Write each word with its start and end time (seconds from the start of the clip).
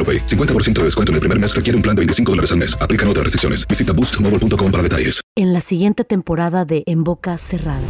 AroPay. 0.00 0.24
50% 0.24 0.72
de 0.78 0.84
descuento 0.84 1.12
en 1.12 1.16
el 1.16 1.20
primer 1.20 1.38
mes 1.38 1.54
requiere 1.54 1.76
un 1.76 1.82
plan 1.82 1.94
de 1.94 2.00
25 2.00 2.32
dólares 2.32 2.50
al 2.52 2.58
mes. 2.58 2.74
Aplican 2.80 3.06
otras 3.08 3.24
restricciones. 3.24 3.68
Visita 3.68 3.92
boostmobile.com 3.92 4.72
para 4.72 4.82
detalles. 4.82 5.20
En 5.36 5.52
la 5.52 5.60
siguiente 5.60 6.04
temporada 6.04 6.64
de 6.64 6.82
En 6.86 7.04
Boca 7.04 7.36
Cerrada. 7.36 7.86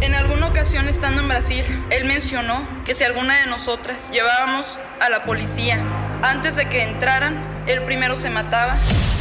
En 0.00 0.14
alguna 0.14 0.48
ocasión 0.48 0.88
estando 0.88 1.22
en 1.22 1.28
Brasil, 1.28 1.64
él 1.90 2.06
mencionó 2.06 2.66
que 2.84 2.94
si 2.94 3.04
alguna 3.04 3.38
de 3.38 3.46
nosotras 3.46 4.10
llevábamos 4.10 4.80
a 5.00 5.08
la 5.08 5.24
policía 5.24 5.78
antes 6.22 6.56
de 6.56 6.68
que 6.68 6.82
entraran, 6.82 7.36
él 7.68 7.82
primero 7.84 8.16
se 8.16 8.28
mataba. 8.28 8.76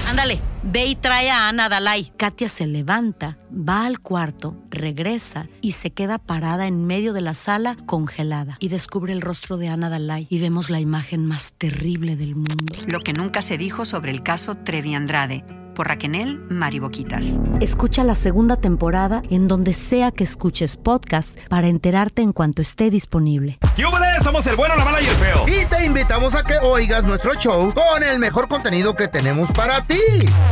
Ándale, 0.09 0.41
ve 0.63 0.85
y 0.85 0.95
trae 0.95 1.29
a 1.29 1.47
Ana 1.47 1.69
Dalai. 1.69 2.11
Katia 2.17 2.49
se 2.49 2.67
levanta, 2.67 3.37
va 3.51 3.85
al 3.85 3.99
cuarto, 3.99 4.55
regresa 4.69 5.47
y 5.61 5.73
se 5.73 5.91
queda 5.91 6.17
parada 6.17 6.67
en 6.67 6.85
medio 6.85 7.13
de 7.13 7.21
la 7.21 7.33
sala 7.33 7.77
congelada. 7.85 8.57
Y 8.59 8.69
descubre 8.69 9.13
el 9.13 9.21
rostro 9.21 9.57
de 9.57 9.69
Ana 9.69 9.89
Dalai 9.89 10.27
y 10.29 10.39
vemos 10.39 10.69
la 10.69 10.79
imagen 10.79 11.25
más 11.25 11.53
terrible 11.53 12.15
del 12.15 12.35
mundo. 12.35 12.73
Lo 12.87 12.99
que 12.99 13.13
nunca 13.13 13.41
se 13.41 13.57
dijo 13.57 13.85
sobre 13.85 14.11
el 14.11 14.23
caso 14.23 14.55
Trevi 14.55 14.95
Andrade, 14.95 15.43
por 15.73 15.87
Raquel 15.87 16.39
Mariboquitas. 16.49 17.25
Escucha 17.59 18.03
la 18.03 18.15
segunda 18.15 18.57
temporada 18.57 19.23
en 19.29 19.47
donde 19.47 19.73
sea 19.73 20.11
que 20.11 20.23
escuches 20.23 20.77
podcast 20.77 21.39
para 21.47 21.67
enterarte 21.67 22.21
en 22.21 22.33
cuanto 22.33 22.61
esté 22.61 22.89
disponible. 22.89 23.57
¡Yúbales! 23.77 24.23
Somos 24.23 24.45
el 24.47 24.55
bueno, 24.55 24.75
la 24.75 24.85
mala 24.85 25.01
y 25.01 25.05
el 25.05 25.15
feo. 25.15 25.45
Y 25.47 25.65
te 25.65 25.85
invitamos 25.85 26.35
a 26.35 26.43
que 26.43 26.57
oigas 26.59 27.03
nuestro 27.03 27.33
show 27.35 27.73
con 27.73 28.03
el 28.03 28.19
mejor 28.19 28.47
contenido 28.47 28.95
que 28.95 29.07
tenemos 29.07 29.49
para 29.51 29.81
ti. 29.81 29.95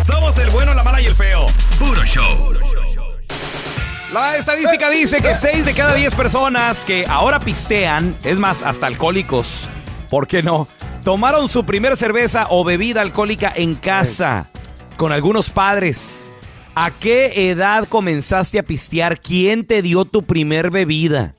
Somos 0.06 0.38
el 0.38 0.50
bueno, 0.50 0.74
la 0.74 0.84
mala 0.84 1.02
y 1.02 1.06
el 1.06 1.16
feo. 1.16 1.46
Puro 1.78 2.04
show. 2.04 2.54
La 4.12 4.38
estadística 4.38 4.90
dice 4.90 5.22
que 5.22 5.36
6 5.36 5.66
de 5.66 5.74
cada 5.74 5.94
10 5.94 6.16
personas 6.16 6.84
que 6.84 7.06
ahora 7.08 7.40
pistean, 7.40 8.16
es 8.24 8.40
más, 8.40 8.64
hasta 8.64 8.88
alcohólicos, 8.88 9.70
¿por 10.10 10.28
qué 10.28 10.42
no? 10.42 10.68
Tomaron 11.04 11.48
su 11.48 11.64
primer 11.64 11.96
cerveza 11.96 12.48
o 12.50 12.64
bebida 12.64 13.02
alcohólica 13.02 13.54
en 13.56 13.76
casa, 13.76 14.48
con 14.98 15.12
algunos 15.12 15.52
padres. 15.52 16.34
¿A 16.74 16.90
qué 16.92 17.52
edad 17.52 17.88
comenzaste 17.88 18.58
a 18.58 18.64
pistear? 18.64 19.20
¿Quién 19.20 19.66
te 19.66 19.84
dio 19.84 20.06
tu 20.06 20.24
primer 20.24 20.72
bebida? 20.72 21.36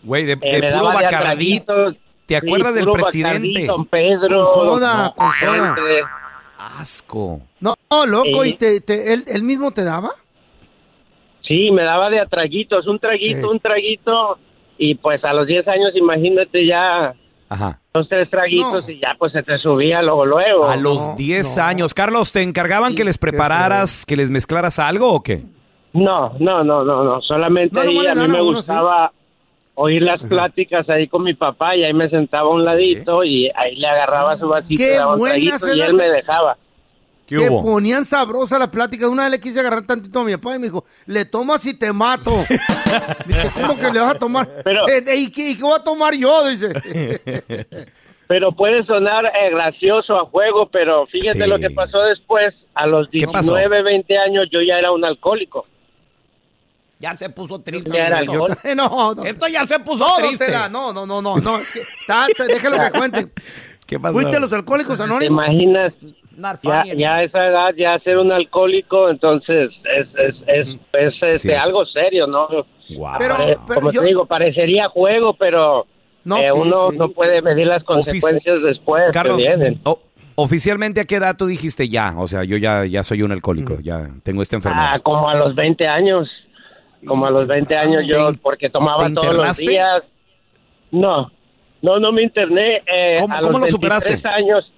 Güey, 0.02 0.26
de, 0.26 0.32
eh, 0.42 0.60
de 0.60 0.72
puro 0.72 0.84
Bacardí. 0.92 1.60
¿Te 2.26 2.34
Sí, 2.40 2.46
acuerdas 2.46 2.74
del 2.74 2.84
presidente? 2.90 3.64
Don 3.66 3.86
Pedro. 3.86 4.46
Con 4.52 4.62
soda, 4.78 5.14
con 5.16 5.32
soda. 5.32 5.74
Asco. 6.58 7.40
No, 7.60 7.74
loco, 8.06 8.42
Sí. 8.44 8.50
¿y 8.50 8.52
te, 8.54 8.80
te- 8.82 9.14
él, 9.14 9.24
él 9.26 9.42
mismo 9.42 9.70
te 9.70 9.84
daba? 9.84 10.10
Sí, 11.46 11.70
me 11.70 11.82
daba 11.82 12.10
de 12.10 12.20
atraguitos, 12.20 12.86
un 12.86 12.98
traguito, 12.98 13.40
Sí. 13.40 13.44
un 13.52 13.60
traguito. 13.60 14.38
Y 14.78 14.94
pues 14.96 15.22
a 15.24 15.32
los 15.32 15.46
10 15.46 15.66
años, 15.68 15.90
imagínate 15.94 16.66
ya 16.66 17.14
Ajá. 17.48 17.80
dos, 17.92 18.08
tres 18.08 18.28
traguitos 18.30 18.84
No. 18.86 18.90
y 18.90 18.98
ya 18.98 19.14
pues 19.18 19.32
se 19.32 19.42
te 19.42 19.56
subía 19.58 20.02
luego, 20.02 20.24
luego. 20.26 20.68
A 20.68 20.76
los 20.76 21.06
no, 21.06 21.14
10 21.16 21.56
no. 21.58 21.62
años. 21.62 21.94
Carlos, 21.94 22.32
¿te 22.32 22.42
encargaban 22.42 22.94
que 22.94 23.04
les 23.04 23.18
prepararas, 23.18 24.04
que 24.06 24.16
les 24.16 24.30
mezclaras 24.30 24.78
algo 24.78 25.12
o 25.12 25.22
qué? 25.22 25.42
No, 25.92 26.32
no, 26.40 26.64
no, 26.64 26.82
no, 26.84 27.04
no. 27.04 27.20
Solamente 27.22 27.74
No, 27.76 27.82
ahí 27.82 27.98
a 28.06 28.14
mí 28.16 28.24
a 28.24 28.26
me 28.26 28.42
uno, 28.42 28.44
gustaba 28.56 29.12
oír 29.76 30.02
las 30.02 30.20
pláticas 30.22 30.88
ahí 30.88 31.06
con 31.08 31.22
mi 31.22 31.34
papá 31.34 31.76
y 31.76 31.84
ahí 31.84 31.92
me 31.92 32.08
sentaba 32.08 32.48
a 32.48 32.52
un 32.52 32.62
ladito 32.64 33.22
y 33.22 33.48
ahí 33.54 33.76
le 33.76 33.86
agarraba 33.86 34.36
su 34.38 34.48
vasito 34.48 34.82
daba 34.88 35.14
un 35.14 35.24
traguito 35.24 35.74
y 35.74 35.80
él 35.80 35.94
me 35.94 36.08
dejaba. 36.10 36.56
¿Qué 37.26 37.36
Se 37.36 37.48
hubo? 37.48 37.62
ponían 37.62 38.04
sabrosas 38.04 38.58
las 38.58 38.68
pláticas. 38.68 39.08
Una 39.08 39.22
vez 39.22 39.30
le 39.32 39.40
quise 39.40 39.60
agarrar 39.60 39.86
tantito 39.86 40.20
a 40.20 40.24
mi 40.24 40.32
papá 40.36 40.56
y 40.56 40.58
me 40.58 40.66
dijo, 40.66 40.84
le 41.06 41.24
tomas 41.24 41.64
y 41.64 41.72
te 41.74 41.92
mato. 41.92 42.32
Dice, 43.26 43.62
¿cómo 43.62 43.78
que 43.80 43.90
le 43.92 44.00
vas 44.00 44.14
a 44.16 44.18
tomar? 44.18 44.48
Pero- 44.62 44.86
Eh, 44.88 45.02
eh, 45.06 45.16
¿y, 45.16 45.30
qué, 45.30 45.50
y 45.50 45.56
qué 45.56 45.62
voy 45.62 45.78
a 45.78 45.82
tomar 45.82 46.14
yo? 46.14 46.46
Dice. 46.48 46.72
Pero 48.26 48.52
puede 48.52 48.84
sonar 48.86 49.26
eh, 49.26 49.50
gracioso 49.50 50.16
a 50.18 50.24
juego, 50.24 50.70
pero 50.70 51.06
fíjate 51.08 51.42
Sí. 51.44 51.46
lo 51.46 51.58
que 51.58 51.68
pasó 51.70 51.98
después. 52.04 52.54
A 52.74 52.86
los 52.86 53.06
¿Qué 53.10 53.26
pasó? 53.28 53.54
19, 53.54 53.82
20 53.82 54.18
años 54.18 54.46
yo 54.50 54.60
ya 54.62 54.78
era 54.78 54.90
un 54.92 55.04
alcohólico. 55.04 55.66
Ya 56.98 57.16
se 57.18 57.28
puso 57.28 57.60
triste. 57.60 57.90
Ya 57.92 58.06
era 58.06 58.22
Yo 58.24 58.32
alcohólico. 58.32 58.60
ta- 58.62 58.74
no, 58.74 59.14
no. 59.14 59.24
Esto 59.24 59.46
ya 59.46 59.66
se 59.66 59.78
puso 59.78 60.04
No, 60.06 60.14
triste. 60.26 60.50
No, 60.70 60.92
no, 60.92 61.04
no, 61.06 61.20
no, 61.22 61.36
no. 61.36 61.58
es 61.58 61.70
que- 61.70 62.44
déjalo 62.48 62.78
que 62.80 62.98
cuente. 62.98 63.28
¿Qué 63.86 64.00
pasó? 64.00 64.14
Fuiste 64.14 64.36
a 64.36 64.40
los 64.40 64.52
alcohólicos 64.52 64.96
¿Te 64.96 65.02
anónimos. 65.04 65.44
imaginas? 65.46 65.92
Ya, 66.96 67.14
a 67.16 67.22
esa 67.22 67.46
edad, 67.46 67.74
ya 67.76 67.98
ser 68.00 68.18
un 68.18 68.32
alcohólico, 68.32 69.08
entonces 69.08 69.70
es, 69.84 70.06
es, 70.18 70.34
es, 70.46 70.66
es, 70.92 71.14
este, 71.22 71.38
Sí, 71.38 71.50
es. 71.52 71.62
algo 71.62 71.84
serio, 71.86 72.26
¿no? 72.26 72.48
Pero- 73.18 73.34
Eh, 73.40 73.56
como 73.74 73.90
yo- 73.92 74.00
te 74.02 74.06
digo, 74.08 74.26
parecería 74.26 74.88
juego, 74.88 75.34
pero 75.34 75.86
No, 76.24 76.36
eh, 76.38 76.50
sí, 76.52 76.58
uno 76.58 76.90
sí. 76.90 76.98
no 76.98 77.08
puede 77.10 77.40
medir 77.42 77.66
las 77.66 77.82
consecuencias 77.84 78.62
después 78.62 79.04
Carlos, 79.12 79.36
que 79.42 79.48
vienen. 79.48 79.80
oficialmente 80.34 81.00
a 81.00 81.04
qué 81.04 81.16
edad 81.16 81.36
tú 81.36 81.46
dijiste 81.46 81.88
ya, 81.88 82.14
o 82.18 82.26
sea, 82.28 82.44
yo 82.44 82.56
ya, 82.56 82.84
ya 82.84 83.02
soy 83.02 83.22
un 83.22 83.32
alcohólico, 83.32 83.78
ya 83.80 84.08
tengo 84.22 84.42
esta 84.42 84.56
enfermedad. 84.56 84.94
Ah, 84.94 84.98
como 85.00 85.28
a 85.28 85.34
los 85.34 85.54
20 85.54 85.86
años. 85.86 86.28
Como 87.06 87.26
a 87.26 87.30
los 87.30 87.46
20 87.46 87.76
años 87.76 88.02
yo, 88.06 88.32
¿Te- 88.32 88.38
porque 88.38 88.70
tomaba 88.70 89.08
todos 89.12 89.34
los 89.34 89.56
días. 89.58 90.02
No, 90.90 91.30
no, 91.82 91.98
no 91.98 92.12
me 92.12 92.22
interné. 92.22 92.80
Eh, 92.86 93.16
¿Cómo- 93.20 93.34
a 93.34 93.40
cómo 93.40 93.52
los 93.58 93.60
lo 93.62 93.66
superaste? 93.68 94.08
23 94.10 94.34
años, 94.34 94.72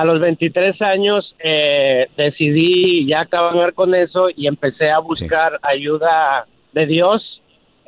a 0.00 0.04
los 0.04 0.18
23 0.18 0.80
años 0.80 1.34
eh, 1.38 2.08
decidí 2.16 3.06
ya 3.06 3.20
acabar 3.20 3.74
con 3.74 3.94
eso 3.94 4.28
y 4.34 4.46
empecé 4.46 4.90
a 4.90 4.98
buscar 4.98 5.60
ayuda 5.62 6.46
de 6.72 6.86
Dios 6.86 7.39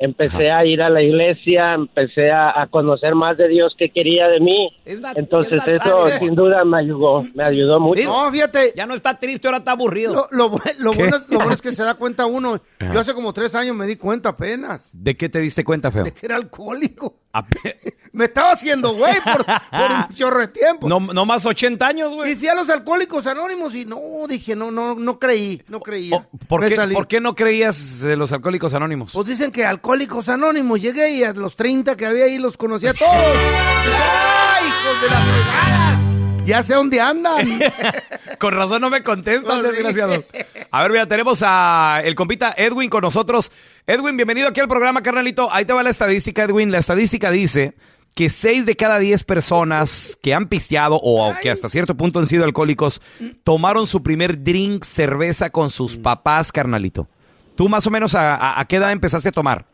empecé 0.03 0.51
a 0.51 0.65
ir 0.65 0.81
a 0.81 0.89
la 0.89 1.01
iglesia, 1.01 1.73
empecé 1.73 2.31
a, 2.31 2.61
a 2.61 2.67
conocer 2.67 3.15
más 3.15 3.37
de 3.37 3.47
Dios 3.47 3.73
que 3.77 3.89
quería 3.89 4.27
de 4.27 4.39
mí. 4.39 4.69
Entonces 4.85 5.61
eso 5.67 6.07
sin 6.19 6.35
duda 6.35 6.63
me 6.65 6.77
ayudó, 6.79 7.25
me 7.33 7.43
ayudó 7.43 7.79
mucho. 7.79 8.03
No, 8.03 8.31
fíjate. 8.31 8.73
Ya 8.75 8.85
no 8.85 8.95
está 8.95 9.17
triste, 9.19 9.47
ahora 9.47 9.59
está 9.59 9.71
aburrido. 9.71 10.27
Lo, 10.31 10.49
bueno, 10.49 10.65
es- 10.67 10.79
lo 10.79 11.37
bueno 11.37 11.53
es 11.53 11.61
que 11.61 11.71
se 11.73 11.83
da 11.83 11.95
cuenta 11.95 12.25
uno. 12.25 12.59
Ajá. 12.79 12.93
Yo 12.93 12.99
hace 12.99 13.13
como 13.13 13.33
tres 13.33 13.55
años 13.55 13.75
me 13.75 13.85
di 13.87 13.95
cuenta 13.95 14.29
apenas 14.29 14.89
¿De 14.93 15.15
qué 15.15 15.29
te 15.29 15.39
diste 15.39 15.63
cuenta, 15.63 15.91
feo? 15.91 16.03
de 16.03 16.11
que 16.11 16.25
era 16.25 16.35
alcohólico. 16.35 17.19
Me 18.11 18.25
estaba 18.25 18.51
haciendo 18.51 18.93
güey 18.93 19.15
por, 19.23 19.43
por 19.43 19.91
un 19.91 20.13
chorro 20.13 20.39
de 20.41 20.47
tiempo. 20.49 20.87
No, 20.87 20.99
no 20.99 21.25
más 21.25 21.43
80 21.47 21.87
años, 21.87 22.11
Y 22.11 22.15
güey. 22.15 22.35
fui 22.35 22.47
a 22.47 22.53
los 22.53 22.69
alcohólicos 22.69 23.25
anónimos 23.25 23.73
y 23.73 23.85
no, 23.85 23.99
dije, 24.29 24.55
no, 24.55 24.69
no, 24.69 24.93
no 24.93 25.17
creí, 25.17 25.63
no 25.67 25.79
creía. 25.79 26.27
¿Por 26.47 26.67
qué. 26.67 26.75
¿Por 26.93 27.07
qué 27.07 27.19
no 27.19 27.33
creías 27.33 28.01
de 28.01 28.15
los 28.17 28.31
alcohólicos 28.31 28.75
anónimos? 28.75 29.13
Pues 29.13 29.25
dicen 29.27 29.51
que 29.51 29.65
alcohólicos 29.65 29.92
anónimos. 30.27 30.81
Llegué 30.81 31.11
y 31.11 31.23
a 31.23 31.33
los 31.33 31.55
30 31.55 31.95
que 31.95 32.05
había 32.05 32.25
ahí 32.25 32.37
los 32.37 32.57
conocía 32.57 32.91
a 32.91 32.93
todos. 32.93 33.11
¡Ay, 33.11 34.67
hijos 34.67 35.01
de 35.01 35.09
la 35.09 35.21
fregada! 35.21 35.99
Ya 36.45 36.61
sé 36.61 36.73
dónde 36.73 36.99
andan. 36.99 37.47
Con 38.39 38.53
razón 38.53 38.81
no 38.81 38.89
me 38.89 39.01
contestan, 39.01 39.61
Pues 39.61 39.71
sí. 39.71 39.83
desgraciados. 39.83 40.25
A 40.71 40.81
ver, 40.81 40.91
mira, 40.91 41.07
tenemos 41.07 41.41
a 41.45 42.01
el 42.03 42.15
compita 42.15 42.53
Edwin 42.57 42.89
con 42.89 43.01
nosotros. 43.01 43.51
Edwin, 43.87 44.17
bienvenido 44.17 44.49
aquí 44.49 44.59
al 44.59 44.67
programa, 44.67 45.01
carnalito. 45.01 45.47
Ahí 45.53 45.63
te 45.65 45.71
va 45.71 45.83
la 45.83 45.89
estadística, 45.91 46.43
Edwin. 46.43 46.71
La 46.71 46.79
estadística 46.79 47.31
dice 47.31 47.75
que 48.13 48.29
6 48.29 48.65
de 48.65 48.75
cada 48.75 48.99
10 48.99 49.23
personas 49.23 50.17
que 50.21 50.33
han 50.33 50.47
pisteado 50.47 50.99
o 51.01 51.33
que 51.41 51.49
hasta 51.49 51.69
cierto 51.69 51.95
punto 51.95 52.19
han 52.19 52.27
sido 52.27 52.43
alcohólicos 52.43 53.01
tomaron 53.45 53.87
su 53.87 54.03
primer 54.03 54.43
drink 54.43 54.83
cerveza 54.83 55.49
con 55.49 55.69
sus 55.71 55.95
papás, 55.95 56.51
carnalito. 56.51 57.07
¿Tú 57.55 57.69
más 57.69 57.87
o 57.87 57.91
menos 57.91 58.15
a, 58.15 58.35
a- 58.35 58.59
a 58.59 58.65
qué 58.65 58.75
edad 58.77 58.91
empezaste 58.91 59.29
a 59.29 59.31
tomar? 59.31 59.65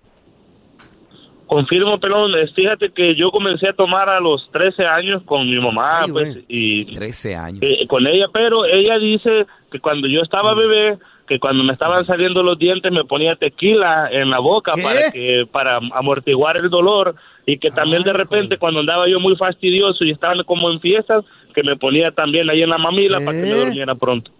Confirmo, 1.49 1.99
pelón. 1.99 2.31
Fíjate 2.55 2.91
que 2.91 3.15
yo 3.15 3.31
comencé 3.31 3.69
a 3.69 3.73
tomar 3.73 4.07
a 4.07 4.19
los 4.19 4.47
13 4.51 4.85
años 4.85 5.23
con 5.25 5.49
mi 5.49 5.59
mamá, 5.59 6.03
Ay, 6.03 6.11
pues, 6.11 6.37
y 6.47 6.85
13 6.93 7.35
años. 7.35 7.59
eh, 7.63 7.87
con 7.87 8.05
ella, 8.05 8.27
pero 8.31 8.65
ella 8.65 8.99
dice 8.99 9.47
que 9.71 9.79
cuando 9.79 10.07
yo 10.07 10.21
estaba 10.21 10.53
bebé, 10.53 10.99
que 11.27 11.39
cuando 11.39 11.63
me 11.63 11.73
estaban 11.73 12.05
saliendo 12.05 12.43
los 12.43 12.59
dientes 12.59 12.91
me 12.91 13.03
ponía 13.03 13.35
tequila 13.35 14.09
en 14.11 14.29
la 14.29 14.37
boca 14.37 14.73
¿Qué? 14.75 14.83
para 14.83 15.11
que 15.11 15.47
para 15.51 15.77
amortiguar 15.95 16.57
el 16.57 16.69
dolor 16.69 17.15
y 17.47 17.57
que 17.57 17.71
también 17.71 18.03
de 18.03 18.13
repente 18.13 18.59
cuando 18.59 18.81
andaba 18.81 19.07
yo 19.09 19.19
muy 19.19 19.35
fastidioso 19.35 20.03
y 20.05 20.11
estaban 20.11 20.43
como 20.43 20.69
en 20.71 20.79
fiestas 20.79 21.25
que 21.55 21.63
me 21.63 21.75
ponía 21.77 22.11
también 22.11 22.47
ahí 22.49 22.61
en 22.61 22.69
la 22.69 22.77
mamila 22.77 23.19
para 23.21 23.31
que 23.31 23.47
me 23.47 23.53
durmiera 23.55 23.95
pronto 23.95 24.31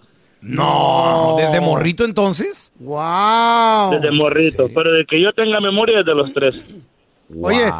No, 0.41 1.35
¿desde 1.37 1.59
morrito 1.59 2.05
entonces? 2.05 2.73
¡Wow! 2.79 3.91
desde 3.91 4.11
morrito, 4.11 4.69
pero 4.73 4.91
de 4.91 5.05
que 5.05 5.21
yo 5.21 5.31
tenga 5.33 5.59
memoria 5.59 5.97
desde 5.99 6.15
los 6.15 6.33
tres. 6.33 6.59
Oye. 7.41 7.71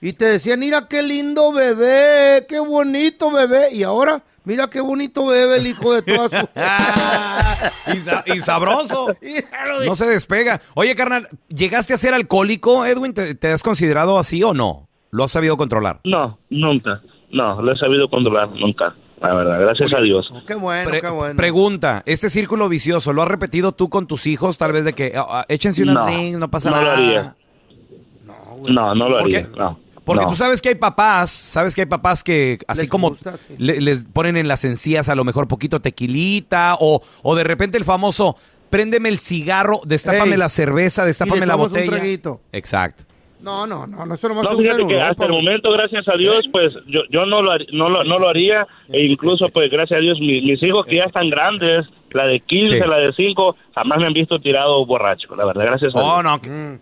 Y 0.00 0.12
te 0.12 0.26
decían, 0.26 0.60
mira 0.60 0.86
qué 0.88 1.02
lindo 1.02 1.50
bebé, 1.52 2.44
qué 2.48 2.60
bonito 2.60 3.30
bebé. 3.30 3.72
Y 3.72 3.84
ahora, 3.84 4.22
mira 4.44 4.68
qué 4.68 4.80
bonito 4.82 5.26
bebé 5.26 5.56
el 5.56 5.66
hijo 5.66 5.94
de 5.94 6.02
toda 6.02 6.28
su... 6.28 6.46
y, 7.94 7.96
sa- 8.00 8.24
y 8.26 8.40
sabroso. 8.40 9.06
No 9.86 9.96
se 9.96 10.06
despega. 10.06 10.60
Oye, 10.74 10.94
carnal, 10.94 11.28
¿llegaste 11.48 11.94
a 11.94 11.96
ser 11.96 12.12
alcohólico, 12.14 12.84
Edwin? 12.84 13.14
¿Te, 13.14 13.34
te 13.34 13.50
has 13.52 13.62
considerado 13.62 14.18
así 14.18 14.42
o 14.42 14.52
no? 14.52 14.88
¿Lo 15.10 15.24
has 15.24 15.30
sabido 15.32 15.56
controlar? 15.56 16.00
No, 16.04 16.38
nunca. 16.50 17.00
No, 17.32 17.60
lo 17.62 17.72
he 17.72 17.78
sabido 17.78 18.08
controlar, 18.10 18.50
nunca. 18.50 18.94
La 19.20 19.32
verdad, 19.32 19.58
gracias 19.60 19.92
a 19.94 20.00
Dios. 20.02 20.30
Qué 20.46 20.54
bueno, 20.54 20.90
Pre- 20.90 21.00
qué 21.00 21.08
bueno. 21.08 21.36
Pregunta, 21.36 22.02
¿este 22.04 22.28
círculo 22.28 22.68
vicioso 22.68 23.12
lo 23.14 23.22
has 23.22 23.28
repetido 23.28 23.72
tú 23.72 23.88
con 23.88 24.06
tus 24.06 24.26
hijos? 24.26 24.58
Tal 24.58 24.72
vez 24.72 24.84
de 24.84 24.92
que 24.92 25.12
ah, 25.16 25.26
ah, 25.28 25.44
échense 25.48 25.82
unas 25.82 25.94
No, 25.94 26.04
drinks, 26.06 26.38
no 26.38 26.50
pasa 26.50 26.70
no 26.70 26.76
nada. 26.76 26.96
lo 26.96 27.02
haría. 27.02 27.36
No, 28.68 28.94
no 28.94 29.08
lo 29.08 29.16
¿Por 29.18 29.24
haría. 29.26 29.42
qué? 29.42 29.48
No. 29.58 29.78
Porque 30.04 30.24
no. 30.24 30.30
tú 30.30 30.36
sabes 30.36 30.60
que 30.60 30.68
hay 30.70 30.74
papás, 30.74 31.30
sabes 31.30 31.74
que 31.74 31.80
hay 31.82 31.86
papás 31.86 32.22
que 32.22 32.58
así 32.68 32.82
Les 32.82 32.90
como 32.90 33.08
gusta, 33.10 33.36
sí. 33.38 33.54
le- 33.56 33.80
les 33.80 34.04
ponen 34.04 34.36
en 34.36 34.48
las 34.48 34.64
encías 34.64 35.08
a 35.08 35.14
lo 35.14 35.24
mejor 35.24 35.48
poquito 35.48 35.80
tequilita 35.80 36.76
o, 36.78 37.02
o 37.22 37.34
de 37.34 37.42
repente 37.44 37.78
el 37.78 37.84
famoso, 37.84 38.36
préndeme 38.68 39.08
el 39.08 39.18
cigarro, 39.18 39.80
destápame 39.86 40.32
Ey, 40.32 40.36
la 40.36 40.48
cerveza, 40.50 41.06
destápame 41.06 41.46
la 41.46 41.56
un 41.56 41.62
botella. 41.62 41.98
Exacto. 42.52 43.04
No, 43.40 43.66
no, 43.66 43.86
no, 43.86 44.06
no, 44.06 44.14
eso 44.14 44.28
No, 44.28 44.40
usa 44.40 44.56
fíjate 44.56 44.86
que 44.86 45.00
hasta 45.00 45.26
el 45.26 45.32
momento, 45.32 45.70
gracias 45.70 46.06
a 46.08 46.16
Dios, 46.16 46.44
pues 46.50 46.72
yo, 46.86 47.00
yo 47.10 47.26
no, 47.26 47.42
lo, 47.42 47.52
no, 47.72 47.88
lo, 47.90 48.02
no 48.04 48.18
lo 48.18 48.28
haría. 48.28 48.66
E 48.90 49.04
incluso, 49.04 49.46
pues 49.52 49.70
gracias 49.70 49.98
a 49.98 50.00
Dios, 50.00 50.18
mi- 50.20 50.40
mis 50.42 50.62
hijos 50.62 50.86
que 50.86 50.96
ya 50.96 51.04
están 51.04 51.28
grandes, 51.28 51.86
la 52.12 52.24
de 52.26 52.40
15, 52.40 52.78
Sí. 52.78 52.88
la 52.88 52.96
de 52.98 53.12
5, 53.14 53.54
jamás 53.74 53.98
me 54.00 54.06
han 54.06 54.12
visto 54.14 54.38
tirado 54.38 54.84
borracho, 54.86 55.34
la 55.36 55.44
verdad, 55.44 55.64
gracias 55.66 55.94
a 55.94 55.98
Oh, 55.98 56.22
Dios. 56.22 56.24
no. 56.24 56.40
que- 56.40 56.50
Mm. 56.50 56.78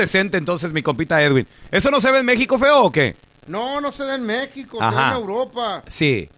Decente 0.00 0.36
entonces 0.38 0.72
mi 0.72 0.82
compita 0.82 1.22
Edwin. 1.22 1.46
¿Eso 1.70 1.90
no 1.90 2.00
se 2.00 2.10
ve 2.10 2.18
en 2.20 2.26
México 2.26 2.58
feo 2.58 2.84
o 2.84 2.90
qué? 2.92 3.16
No, 3.46 3.80
no 3.80 3.90
se 3.92 4.04
da 4.04 4.14
en 4.14 4.24
México, 4.24 4.78
se 4.78 4.94
da 4.94 5.08
en 5.08 5.14
Europa. 5.16 5.82
Sí. 5.86 6.28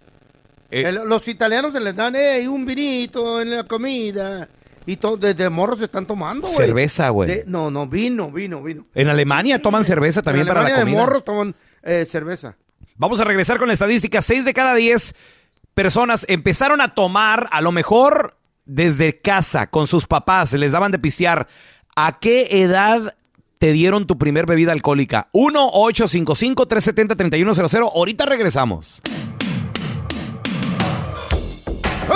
Eh, 0.71 0.83
El- 0.87 1.07
los 1.07 1.27
italianos 1.27 1.73
se 1.73 1.79
les 1.79 1.95
dan 1.95 2.15
eh, 2.15 2.47
un 2.47 2.65
vinito 2.65 3.39
en 3.41 3.51
la 3.55 3.63
comida. 3.63 4.47
Y 4.85 4.97
todo, 4.97 5.15
desde 5.15 5.49
morros 5.49 5.79
se 5.79 5.85
están 5.85 6.05
tomando, 6.05 6.45
güey. 6.47 6.57
Cerveza, 6.57 7.07
güey. 7.09 7.29
De- 7.29 7.43
No, 7.47 7.71
no, 7.71 7.87
vino, 7.87 8.29
vino, 8.31 8.61
vino. 8.61 8.85
En 8.93 9.07
Alemania 9.07 9.61
toman 9.61 9.85
cerveza 9.85 10.21
también 10.21 10.41
en 10.45 10.47
para 10.53 10.61
la 10.61 10.67
Alemania 10.75 10.85
de 10.93 10.99
morros 10.99 11.23
toman 11.23 11.55
eh, 11.83 12.05
cerveza. 12.09 12.55
Vamos 12.97 13.19
a 13.19 13.23
regresar 13.23 13.57
con 13.59 13.67
la 13.67 13.73
estadística. 13.75 14.21
Seis 14.21 14.43
de 14.45 14.53
cada 14.53 14.75
diez 14.75 15.15
personas 15.73 16.25
empezaron 16.27 16.81
a 16.81 16.93
tomar, 16.93 17.47
a 17.51 17.61
lo 17.61 17.71
mejor 17.71 18.37
desde 18.65 19.19
casa, 19.19 19.67
con 19.67 19.87
sus 19.87 20.05
papás, 20.05 20.49
se 20.49 20.57
les 20.57 20.71
daban 20.71 20.91
de 20.91 20.99
pistear. 20.99 21.47
¿A 21.95 22.19
qué 22.19 22.47
edad 22.63 23.15
te 23.63 23.71
dieron 23.71 24.05
tu 24.05 24.17
primer 24.17 24.45
bebida 24.45 24.73
alcohólica? 24.73 25.29
1-855-370-3100. 25.31 27.91
Ahorita 27.95 28.25
regresamos. 28.25 29.01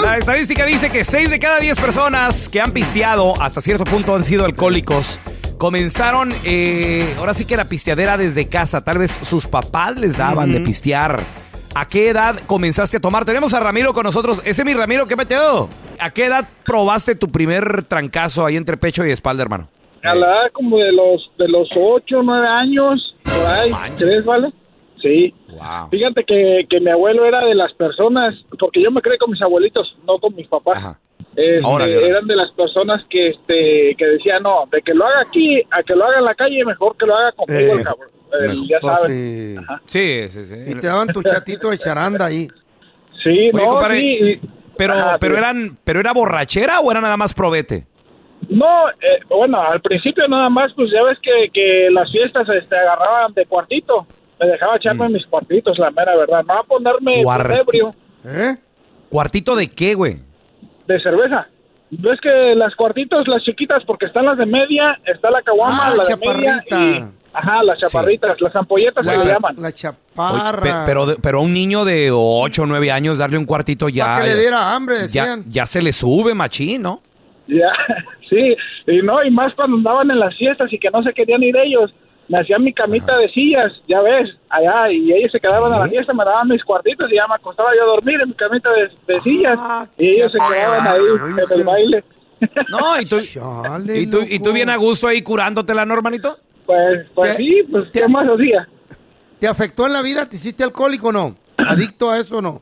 La 0.01 0.17
estadística 0.17 0.65
dice 0.65 0.89
que 0.89 1.05
6 1.05 1.29
de 1.29 1.39
cada 1.39 1.61
10 1.61 1.77
personas 1.77 2.49
que 2.49 2.59
han 2.59 2.73
pisteado 2.73 3.41
hasta 3.41 3.61
cierto 3.61 3.85
punto 3.85 4.13
han 4.13 4.25
sido 4.25 4.43
alcohólicos. 4.43 5.21
Comenzaron, 5.57 6.33
eh, 6.43 7.15
ahora 7.17 7.33
sí 7.33 7.45
que 7.45 7.55
la 7.55 7.69
pisteadera 7.69 8.17
desde 8.17 8.49
casa. 8.49 8.83
Tal 8.83 8.97
vez 8.97 9.17
sus 9.23 9.47
papás 9.47 9.95
les 9.95 10.17
daban 10.17 10.51
de 10.51 10.59
pistear. 10.59 11.21
¿A 11.73 11.87
qué 11.87 12.09
edad 12.09 12.37
comenzaste 12.45 12.97
a 12.97 12.99
tomar? 12.99 13.23
Tenemos 13.23 13.53
a 13.53 13.61
Ramiro 13.61 13.93
con 13.93 14.03
nosotros. 14.03 14.41
Ese 14.43 14.63
es 14.63 14.65
mi 14.65 14.73
Ramiro, 14.73 15.07
¿qué 15.07 15.15
metió? 15.15 15.69
¿A 15.97 16.09
qué 16.09 16.25
edad 16.25 16.45
probaste 16.65 17.15
tu 17.15 17.31
primer 17.31 17.85
trancazo 17.85 18.45
ahí 18.45 18.57
entre 18.57 18.75
pecho 18.75 19.05
y 19.05 19.11
espalda, 19.11 19.43
hermano? 19.43 19.69
A 20.03 20.15
la 20.15 20.25
edad 20.25 20.47
como 20.53 20.77
de 20.77 20.91
los 20.91 21.31
de 21.37 21.47
los 21.47 21.69
ocho, 21.75 22.21
nueve 22.23 22.47
años, 22.47 23.15
por 23.23 23.45
ahí, 23.47 23.71
¿crees, 23.97 24.25
vale? 24.25 24.51
Sí. 25.01 25.33
Wow. 25.49 25.89
Fíjate 25.91 26.23
que, 26.23 26.65
que 26.69 26.79
mi 26.79 26.89
abuelo 26.89 27.25
era 27.25 27.45
de 27.45 27.53
las 27.55 27.71
personas, 27.73 28.33
porque 28.59 28.81
yo 28.81 28.89
me 28.91 29.01
crié 29.01 29.17
con 29.17 29.29
mis 29.31 29.41
abuelitos, 29.41 29.95
no 30.07 30.17
con 30.17 30.35
mis 30.35 30.47
papás. 30.47 30.77
Ajá. 30.77 30.99
Este, 31.35 31.61
Órale, 31.63 31.97
órale. 31.97 32.09
eran 32.11 32.25
de 32.27 32.35
las 32.35 32.51
personas 32.51 33.05
que 33.07 33.27
este 33.27 33.95
que 33.95 34.05
decían, 34.05 34.41
no, 34.41 34.63
de 34.71 34.81
que 34.81 34.93
lo 34.95 35.05
haga 35.05 35.21
aquí 35.21 35.61
a 35.69 35.83
que 35.83 35.95
lo 35.95 36.05
haga 36.05 36.17
en 36.19 36.25
la 36.25 36.33
calle, 36.35 36.65
mejor 36.65 36.97
que 36.97 37.05
lo 37.05 37.15
haga 37.15 37.31
conmigo 37.33 37.59
Eh, 37.59 37.77
el 37.77 37.83
cabrón. 37.83 38.07
El- 38.41 38.47
mejor. 38.49 38.67
ya 38.67 38.77
Pues 38.81 38.93
saben. 38.95 39.11
sí. 39.85 40.27
Sí, 40.27 40.27
sí, 40.29 40.45
sí. 40.45 40.71
Y 40.71 40.75
te 40.75 40.87
daban 40.87 41.07
tu 41.09 41.21
chatito 41.21 41.69
de 41.69 41.77
charanda 41.77 42.25
ahí. 42.25 42.47
Sí, 43.23 43.29
Oye, 43.29 43.51
no, 43.53 43.65
compadre, 43.65 43.99
sí, 44.01 44.07
y- 44.41 44.41
Pero, 44.77 44.93
Ajá, 44.93 45.17
pero 45.19 45.33
sí. 45.35 45.39
eran, 45.39 45.77
pero 45.83 45.99
era 45.99 46.11
borrachera 46.13 46.79
o 46.81 46.91
era 46.91 47.01
nada 47.01 47.17
más 47.17 47.33
probete? 47.33 47.85
No, 48.49 48.89
eh, 48.89 49.19
bueno, 49.29 49.59
al 49.61 49.81
principio 49.81 50.27
nada 50.27 50.49
más, 50.49 50.71
pues 50.75 50.89
ya 50.91 51.03
ves 51.03 51.17
que, 51.21 51.49
que 51.53 51.89
las 51.91 52.09
fiestas 52.11 52.47
este, 52.49 52.75
agarraban 52.77 53.33
de 53.33 53.45
cuartito. 53.45 54.07
Me 54.39 54.47
dejaba 54.47 54.77
echarme 54.77 55.09
mis 55.09 55.25
cuartitos, 55.25 55.77
la 55.79 55.91
mera 55.91 56.15
verdad. 56.15 56.43
No 56.47 56.53
a 56.59 56.63
ponerme 56.63 57.23
Mm. 57.23 57.51
Ebrio 57.51 57.91
¿Eh? 58.23 58.55
¿Cuartito 59.09 59.55
de 59.55 59.67
qué, 59.69 59.93
güey? 59.95 60.17
de 60.87 61.01
cerveza. 61.01 61.47
Ves 61.89 62.19
que 62.21 62.53
las 62.55 62.73
cuartitos, 62.75 63.27
las 63.27 63.43
chiquitas, 63.43 63.83
porque 63.85 64.05
están 64.05 64.25
las 64.25 64.37
de 64.37 64.45
media, 64.45 64.97
está 65.05 65.29
la 65.29 65.41
caguama, 65.41 65.87
Ah, 65.87 65.95
la 65.95 66.03
de 66.05 66.17
media 66.17 66.63
y... 66.71 67.03
Ajá, 67.33 67.61
las 67.63 67.77
chaparritas, 67.77 68.39
las 68.41 68.55
ampolletas 68.55 69.05
La, 69.05 69.11
se 69.13 69.17
le 69.19 69.25
llaman. 69.25 69.55
la 69.59 69.67
Oye, 69.67 69.75
chaparra. 69.75 70.61
pe- 70.61 70.73
pero, 70.85 71.05
de- 71.05 71.15
pero 71.17 71.39
a 71.39 71.41
un 71.41 71.53
niño 71.53 71.83
de 71.85 72.09
8 72.11 72.63
o 72.63 72.65
9 72.65 72.89
años 72.91 73.17
darle 73.19 73.37
un 73.37 73.45
cuartito 73.45 73.89
ya. 73.89 74.05
Para 74.05 74.21
que 74.23 74.27
le 74.33 74.39
diera 74.39 74.73
hambre, 74.75 75.07
ya, 75.09 75.37
ya 75.47 75.65
se 75.67 75.81
le 75.81 75.91
sube, 75.93 76.33
machín, 76.33 76.81
¿no? 76.81 77.01
Ya, 77.47 77.71
sí, 78.29 78.55
y 78.87 78.97
no, 79.01 79.23
y 79.23 79.31
más 79.31 79.53
cuando 79.55 79.77
andaban 79.77 80.11
en 80.11 80.19
las 80.19 80.35
fiestas 80.37 80.71
y 80.71 80.79
que 80.79 80.89
no 80.91 81.01
se 81.03 81.13
querían 81.13 81.43
ir 81.43 81.55
ellos. 81.57 81.93
Me 82.29 82.39
hacían 82.41 82.61
mi 82.61 82.73
camita 82.73 83.17
de 83.17 83.29
sillas, 83.29 83.71
ya 83.87 84.01
ves, 84.01 84.29
allá, 84.49 84.91
y 84.91 85.13
ellos 85.13 85.31
se 85.31 85.39
quedaban 85.39 85.71
a 85.71 85.79
la 85.79 85.87
fiesta, 85.87 86.13
me 86.13 86.25
daban 86.25 86.49
mis 86.49 86.61
cuartitos 86.61 87.09
y 87.09 87.15
ya 87.15 87.25
me 87.25 87.35
acostaba 87.35 87.69
yo 87.73 87.83
a 87.83 87.85
dormir 87.95 88.19
en 88.21 88.27
mi 88.27 88.35
camita 88.35 88.69
de, 88.71 88.89
de 89.13 89.21
sillas. 89.21 89.57
Ah, 89.57 89.87
Y 89.97 90.09
ellos 90.09 90.33
se 90.33 90.37
quedaban 90.37 90.85
ahí 90.87 90.99
en 90.99 91.39
el 91.39 91.47
sí. 91.47 91.63
baile. 91.63 92.03
No, 92.69 92.99
y 93.01 93.05
tú, 93.05 93.15
Chale, 93.21 93.97
y 94.01 94.07
tú, 94.07 94.19
y 94.27 94.39
tú 94.39 94.45
loco. 94.47 94.53
bien 94.55 94.69
a 94.69 94.75
gusto 94.75 95.07
ahí 95.07 95.21
curándotela, 95.21 95.85
¿no, 95.85 95.93
hermanito? 95.93 96.37
Pues, 96.65 97.07
pues 97.15 97.37
sí, 97.37 97.63
pues, 97.71 97.85
¿qué 97.93 98.05
más 98.09 98.27
hacía? 98.27 98.67
¿Te 99.39 99.47
afectó 99.47 99.85
en 99.87 99.93
la 99.93 100.01
vida? 100.01 100.27
¿Te 100.29 100.35
hiciste 100.35 100.65
alcohólico 100.65 101.07
o 101.07 101.11
no? 101.13 101.35
¿Adicto 101.57 102.11
a 102.11 102.19
eso 102.19 102.39
o 102.39 102.41
no? 102.41 102.61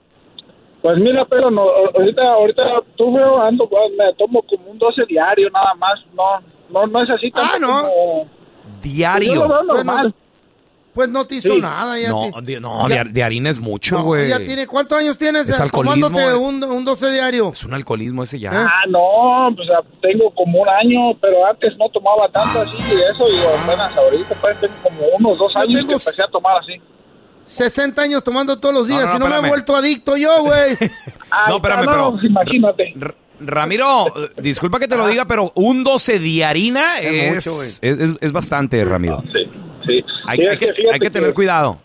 Pues 0.85 0.99
mira, 0.99 1.25
pero 1.25 1.49
no, 1.49 1.63
ahorita, 1.95 2.21
ahorita 2.33 2.61
tú 2.95 3.11
veo, 3.11 3.41
ando, 3.41 3.67
pues, 3.67 3.81
me 3.97 4.13
tomo 4.19 4.43
como 4.43 4.69
un 4.69 4.77
12 4.77 5.01
diario 5.09 5.49
nada 5.49 5.73
más, 5.73 5.99
no, 6.13 6.23
no, 6.69 6.85
no 6.85 7.01
es 7.03 7.09
así 7.09 7.31
tanto 7.31 7.53
Ah, 7.55 7.57
no. 7.59 7.67
como... 7.89 8.27
Diario. 8.83 9.33
Yo 9.33 9.47
lo 9.47 9.49
veo 9.49 9.63
normal. 9.63 10.13
Pues 10.93 11.09
no 11.09 11.25
te 11.25 11.35
hizo 11.37 11.53
Sí. 11.53 11.59
nada. 11.59 11.97
Ya 11.99 12.09
No, 12.09 12.21
te- 12.31 12.41
de, 12.53 12.59
no, 12.59 12.87
ya- 12.87 13.03
de, 13.03 13.09
de 13.09 13.23
harina 13.23 13.49
es 13.49 13.59
mucho, 13.59 13.97
no, 13.97 14.03
güey. 14.03 14.29
ya 14.29 14.37
tiene, 14.37 14.67
¿Cuántos 14.67 14.99
años 14.99 15.17
tienes 15.17 15.49
Es 15.49 15.59
eh, 15.59 15.63
alcoholismo, 15.63 16.07
tomándote 16.09 16.35
eh. 16.35 16.37
un, 16.37 16.63
un 16.63 16.85
12 16.85 17.11
diario? 17.11 17.49
Es 17.51 17.63
un 17.65 17.73
alcoholismo 17.73 18.21
ese 18.21 18.37
ya. 18.39 18.51
Ah, 18.53 18.83
no, 18.87 19.49
pues 19.55 19.67
ah, 19.75 19.81
tengo 20.03 20.29
como 20.35 20.61
un 20.61 20.69
año, 20.69 21.17
pero 21.19 21.47
antes 21.47 21.75
no 21.77 21.89
tomaba 21.89 22.29
tanto 22.29 22.61
así 22.61 22.77
y 22.77 22.93
eso, 23.11 23.23
y 23.27 23.39
apenas 23.63 23.97
ahorita 23.97 24.35
pues 24.39 24.59
tengo 24.59 24.73
como 24.83 24.99
unos 25.17 25.39
dos 25.39 25.51
Yo 25.55 25.59
años 25.61 25.77
tengo 25.79 25.87
que 25.87 25.93
empecé 25.95 26.21
a 26.21 26.27
tomar 26.27 26.57
así. 26.59 26.79
60 27.45 28.01
años 28.01 28.23
tomando 28.23 28.57
todos 28.59 28.73
los 28.75 28.87
días 28.87 29.05
No, 29.05 29.19
no, 29.19 29.25
y 29.27 29.29
no 29.29 29.41
me 29.41 29.47
he 29.47 29.49
vuelto 29.51 29.75
adicto 29.75 30.17
yo, 30.17 30.41
güey. 30.43 30.75
No, 31.49 31.55
espérame, 31.57 31.85
pero- 31.85 32.17
Imagínate. 32.23 32.93
Ramiro, 33.39 34.07
eh, 34.07 34.29
disculpa 34.41 34.79
que 34.79 34.87
te 34.87 34.95
lo 34.95 35.07
diga, 35.07 35.25
pero 35.25 35.51
un 35.55 35.83
12 35.83 36.19
de 36.19 36.45
harina 36.45 36.99
Es 36.99 37.45
es, 37.47 37.79
es, 37.81 37.99
es- 37.99 38.15
es 38.21 38.31
bastante, 38.31 38.83
Ramiro. 38.85 39.21
Sí, 39.33 39.43
sí. 39.85 40.05
Hay, 40.27 40.37
Sí, 40.37 40.43
hay 40.45 40.53
es 40.53 40.57
que, 40.57 40.73
fíjate 40.73 40.93
hay 40.93 40.99
que 40.99 41.09
tener 41.09 41.29
que- 41.29 41.33
cuidado. 41.35 41.77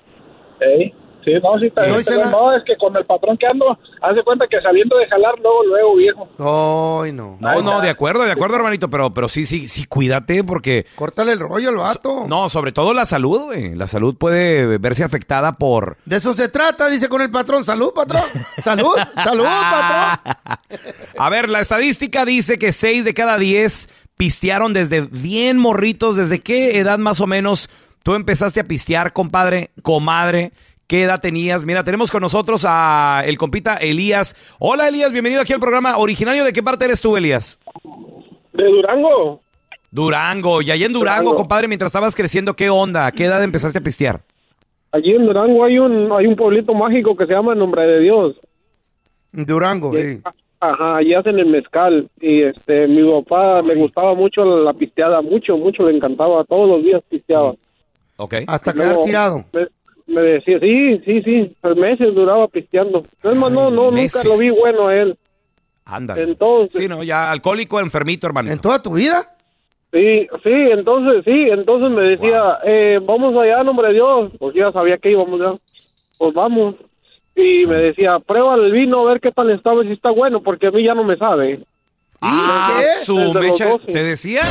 Ey, 0.60 0.94
Sí, 1.24 1.32
no, 1.42 1.58
sí, 1.58 1.66
No 1.66 1.72
pero 1.74 2.18
nada. 2.24 2.30
no, 2.30 2.56
es 2.56 2.62
que 2.64 2.76
con 2.76 2.96
el 2.96 3.04
patrón 3.04 3.36
que 3.36 3.46
ando, 3.46 3.78
hace 4.00 4.22
cuenta 4.22 4.46
que 4.48 4.60
saliendo 4.62 4.96
de 4.96 5.06
jalar, 5.08 5.34
luego, 5.42 5.64
luego, 5.64 5.96
viejo. 5.96 6.28
Ay, 7.02 7.12
no. 7.12 7.36
No, 7.40 7.62
no, 7.62 7.80
de 7.80 7.90
acuerdo, 7.90 8.22
de 8.24 8.32
acuerdo, 8.32 8.56
hermanito, 8.56 8.88
pero, 8.88 9.12
pero 9.12 9.28
sí, 9.28 9.44
sí, 9.46 9.68
sí, 9.68 9.84
cuídate 9.84 10.42
porque... 10.44 10.86
Córtale 10.96 11.32
el 11.32 11.40
rollo 11.40 11.68
al 11.68 11.76
vato. 11.76 12.24
No, 12.26 12.48
sobre 12.48 12.72
todo 12.72 12.94
la 12.94 13.04
salud, 13.04 13.44
güey. 13.44 13.74
La 13.74 13.86
salud 13.86 14.16
puede 14.16 14.78
verse 14.78 15.04
afectada 15.04 15.56
por... 15.58 15.98
De 16.06 16.16
eso 16.16 16.32
se 16.34 16.48
trata, 16.48 16.88
dice 16.88 17.08
con 17.08 17.20
el 17.20 17.30
patrón. 17.30 17.64
Salud, 17.64 17.92
patrón. 17.92 18.22
Salud, 18.62 18.96
salud, 19.22 19.44
patrón. 19.44 20.36
A 21.18 21.28
ver, 21.30 21.48
la 21.48 21.60
estadística 21.60 22.24
dice 22.24 22.58
que 22.58 22.72
6 22.72 23.04
de 23.04 23.14
cada 23.14 23.36
10 23.38 23.88
pistearon 24.16 24.72
desde 24.72 25.02
bien 25.02 25.58
morritos. 25.58 26.16
¿Desde 26.16 26.40
qué 26.40 26.78
edad 26.78 26.98
más 26.98 27.20
o 27.20 27.26
menos 27.26 27.68
tú 28.02 28.14
empezaste 28.14 28.60
a 28.60 28.64
pistear, 28.64 29.12
compadre, 29.12 29.70
comadre? 29.82 30.52
¿Qué 30.90 31.04
edad 31.04 31.20
tenías? 31.20 31.64
Mira, 31.64 31.85
tenemos 31.85 32.11
con 32.11 32.20
nosotros 32.20 32.66
a 32.68 33.23
el 33.25 33.38
compita 33.38 33.76
Elías. 33.76 34.35
Hola, 34.59 34.88
Elías, 34.88 35.12
bienvenido 35.12 35.40
aquí 35.40 35.52
al 35.52 35.61
programa. 35.61 35.97
¿Originario 35.99 36.44
de 36.44 36.52
qué 36.52 36.64
parte 36.64 36.85
eres 36.85 37.00
tú, 37.00 37.16
Elías? 37.16 37.61
¿De 38.52 38.64
Durango? 38.64 39.40
Durango. 39.92 40.61
Y 40.62 40.73
allá 40.73 40.87
en 40.87 40.92
Durango, 40.92 41.20
Durango. 41.20 41.37
compadre, 41.37 41.68
mientras 41.68 41.90
estabas 41.90 42.16
creciendo, 42.16 42.54
¿qué 42.54 42.70
onda? 42.70 43.06
¿A 43.06 43.12
qué 43.12 43.26
edad 43.26 43.44
empezaste 43.44 43.78
a 43.78 43.82
pistear? 43.82 44.23
Allí 44.90 45.12
en 45.12 45.26
Durango 45.26 45.64
hay 45.64 45.78
un 45.78 46.11
hay 46.11 46.26
un 46.26 46.35
pueblito 46.35 46.75
mágico 46.75 47.16
que 47.16 47.26
se 47.26 47.35
llama 47.35 47.54
Nombre 47.54 47.87
de 47.87 48.00
Dios. 48.00 48.35
Durango, 49.30 49.92
sí. 49.92 50.20
Ajá, 50.59 50.97
allí 50.97 51.14
hacen 51.14 51.38
el 51.38 51.47
mezcal 51.47 52.09
y 52.20 52.42
este 52.42 52.88
mi 52.88 53.09
papá 53.09 53.62
le 53.62 53.76
gustaba 53.76 54.16
mucho 54.16 54.44
la 54.44 54.73
pisteada, 54.73 55.23
mucho, 55.23 55.56
mucho 55.56 55.85
le 55.85 55.97
encantaba, 55.97 56.42
todos 56.42 56.68
los 56.68 56.82
días 56.82 57.00
pisteaba. 57.09 57.54
Ok. 58.16 58.35
Hasta 58.49 58.73
quedar 58.73 59.00
tirado. 59.02 59.44
Me, 59.52 59.68
me 60.10 60.20
decía, 60.22 60.58
sí, 60.60 60.98
sí, 61.04 61.22
sí, 61.22 61.56
por 61.60 61.76
meses 61.76 62.14
duraba 62.14 62.48
pisteando. 62.48 63.04
Más, 63.22 63.34
no, 63.52 63.70
no, 63.70 63.90
nunca 63.90 64.24
lo 64.24 64.36
vi 64.38 64.50
bueno 64.50 64.88
a 64.88 64.96
él. 64.96 65.16
Ándale. 65.84 66.22
Entonces, 66.22 66.80
Sí, 66.80 66.88
no, 66.88 67.02
ya 67.02 67.30
alcohólico, 67.30 67.80
enfermito, 67.80 68.26
hermanito. 68.26 68.52
¿En 68.54 68.60
toda 68.60 68.82
tu 68.82 68.94
vida? 68.94 69.34
sí, 69.92 70.28
sí, 70.42 70.52
entonces, 70.70 71.24
sí, 71.24 71.48
entonces 71.50 71.90
me 71.90 72.02
decía, 72.10 72.58
eh, 72.64 73.00
vamos 73.02 73.34
allá, 73.36 73.62
nombre 73.64 73.88
de 73.88 73.94
Dios. 73.94 74.32
Pues 74.38 74.54
ya 74.54 74.70
sabía 74.72 74.98
que 74.98 75.10
íbamos 75.10 75.40
ya. 75.40 75.54
Pues 76.18 76.34
vamos. 76.34 76.76
Y 77.34 77.66
me 77.66 77.76
decía, 77.76 78.18
prueba 78.18 78.54
el 78.56 78.70
vino, 78.72 79.00
a 79.00 79.12
ver 79.12 79.20
qué 79.20 79.30
tal 79.32 79.50
estaba, 79.50 79.82
y 79.84 79.88
si 79.88 79.92
está 79.94 80.10
bueno, 80.10 80.42
porque 80.42 80.66
a 80.66 80.70
mí 80.70 80.84
ya 80.84 80.94
no 80.94 81.04
me 81.04 81.16
sabe. 81.16 81.60
Ah, 82.22 82.80
¿Qué? 82.80 83.04
su 83.04 83.32
mecha. 83.34 83.68
12. 83.68 83.92
¿Te 83.92 84.02
decía? 84.02 84.42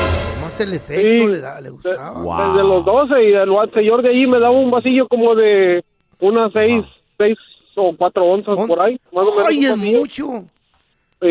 Más 0.41 0.59
el 0.59 0.73
efecto 0.73 1.01
Sí. 1.01 1.27
le, 1.27 1.39
da, 1.39 1.61
le 1.61 1.69
gustaba. 1.69 2.11
Wow. 2.21 2.53
Desde 2.53 2.67
los 2.67 2.85
12 2.85 3.23
y 3.23 3.33
el 3.33 3.49
señor 3.73 4.01
de 4.01 4.09
allí 4.09 4.27
me 4.27 4.39
daba 4.39 4.51
un 4.55 4.71
vasillo 4.71 5.07
como 5.07 5.35
de 5.35 5.83
unas 6.19 6.51
seis, 6.53 6.83
seis 7.17 7.37
o 7.75 7.95
cuatro 7.95 8.25
onzas 8.25 8.57
On- 8.57 8.67
por 8.67 8.81
ahí, 8.81 8.99
más 9.13 9.25
o 9.25 9.31
menos. 9.31 9.45
Ay, 9.47 9.65
es 9.65 9.71
vasillo. 9.71 9.99
mucho. 9.99 10.43
y, 11.21 11.27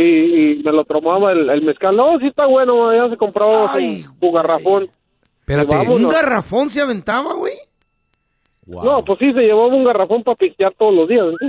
y 0.59 0.63
me 0.63 0.73
lo 0.73 0.85
tomaba 0.85 1.33
el, 1.33 1.49
el 1.51 1.63
mezcal. 1.63 1.97
No, 1.97 2.19
sí 2.21 2.27
está 2.29 2.47
bueno, 2.47 2.95
ya 2.95 3.09
se 3.11 3.17
compró 3.17 3.69
Ay, 3.69 4.03
su, 4.03 4.15
su 4.21 4.33
garrafón. 4.33 4.89
Espérate. 5.41 5.75
Vamos. 5.77 6.01
¿Un 6.01 6.09
garrafón 6.09 6.71
se 6.71 6.81
aventaba, 6.81 7.33
güey? 7.35 7.55
Wow. 8.67 8.85
No, 8.85 9.05
pues 9.05 9.19
sí, 9.19 9.33
se 9.33 9.41
llevaba 9.41 9.67
un 9.69 9.85
garrafón 9.85 10.23
para 10.23 10.37
pistear 10.37 10.75
todos 10.79 10.95
los 10.95 11.09
días. 11.09 11.25
¿sí? 11.41 11.47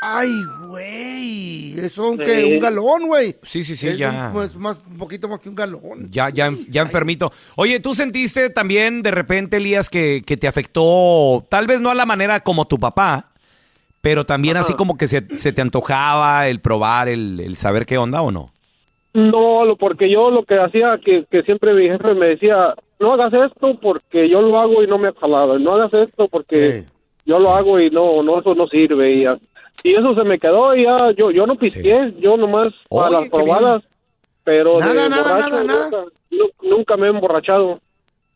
Ay, 0.00 0.30
güey. 0.68 1.78
Eso 1.78 2.12
Sí. 2.12 2.18
que 2.24 2.44
un 2.44 2.60
galón, 2.60 3.06
güey. 3.06 3.36
Sí, 3.42 3.64
sí, 3.64 3.74
sí, 3.76 3.88
Es 3.88 3.98
ya. 3.98 4.26
un- 4.28 4.32
pues, 4.32 4.54
más, 4.56 4.80
un 4.88 4.96
poquito 4.96 5.28
más 5.28 5.40
que 5.40 5.48
un 5.48 5.54
galón. 5.56 6.08
Ya, 6.10 6.30
ya, 6.30 6.52
ya 6.68 6.82
enfermito. 6.82 7.32
Oye, 7.56 7.80
¿tú 7.80 7.94
sentiste 7.94 8.50
también 8.50 9.02
de 9.02 9.10
repente, 9.10 9.56
Elías, 9.56 9.90
que, 9.90 10.22
que 10.24 10.36
te 10.36 10.46
afectó, 10.48 11.44
tal 11.48 11.66
vez 11.66 11.80
no 11.80 11.90
a 11.90 11.94
la 11.94 12.06
manera 12.06 12.40
como 12.40 12.66
tu 12.66 12.78
papá, 12.78 13.32
pero 14.00 14.24
también 14.24 14.56
así 14.56 14.74
como 14.74 14.96
que 14.96 15.08
se, 15.08 15.22
se 15.38 15.52
te 15.52 15.62
antojaba 15.62 16.46
el 16.48 16.60
probar, 16.60 17.08
el, 17.08 17.40
el 17.40 17.56
saber 17.56 17.84
qué 17.84 17.98
onda 17.98 18.22
o 18.22 18.30
no? 18.30 18.52
No, 19.14 19.64
lo, 19.64 19.76
porque 19.76 20.08
yo 20.10 20.30
lo 20.30 20.44
que 20.44 20.60
hacía, 20.60 20.98
que, 21.04 21.24
que 21.30 21.42
siempre 21.42 21.74
mi 21.74 21.88
jefe 21.88 22.14
me 22.14 22.26
decía, 22.26 22.72
no 23.00 23.14
hagas 23.14 23.32
esto 23.32 23.76
porque 23.80 24.28
yo 24.28 24.40
lo 24.42 24.60
hago 24.60 24.82
y 24.82 24.86
no 24.86 24.98
me 24.98 25.08
ha 25.08 25.12
jalado. 25.20 25.58
No 25.58 25.74
hagas 25.74 25.92
esto 25.94 26.28
porque 26.28 26.84
Sí. 26.86 26.92
yo 27.26 27.38
lo 27.40 27.52
hago 27.52 27.80
y 27.80 27.90
no, 27.90 28.22
no, 28.22 28.38
eso 28.38 28.54
no 28.54 28.68
sirve. 28.68 29.12
Y. 29.14 29.24
y 29.84 29.94
eso 29.94 30.14
se 30.14 30.24
me 30.28 30.38
quedó 30.38 30.74
y 30.74 30.84
ya, 30.84 31.10
yo, 31.16 31.30
yo 31.30 31.46
no 31.46 31.56
pisteé, 31.56 32.14
yo 32.20 32.36
nomás 32.36 32.72
para 32.88 33.06
Oye, 33.06 33.12
las 33.14 33.22
qué 33.24 33.30
probadas, 33.30 33.82
pero 34.44 34.78
Nada, 34.80 35.02
de 35.04 35.08
nada, 35.08 35.22
borracho 35.34 35.50
nada, 35.50 35.64
nada. 35.64 35.84
Nunca, 35.90 36.12
nu- 36.30 36.70
nunca 36.76 36.96
me 36.96 37.06
he 37.06 37.10
emborrachado. 37.10 37.80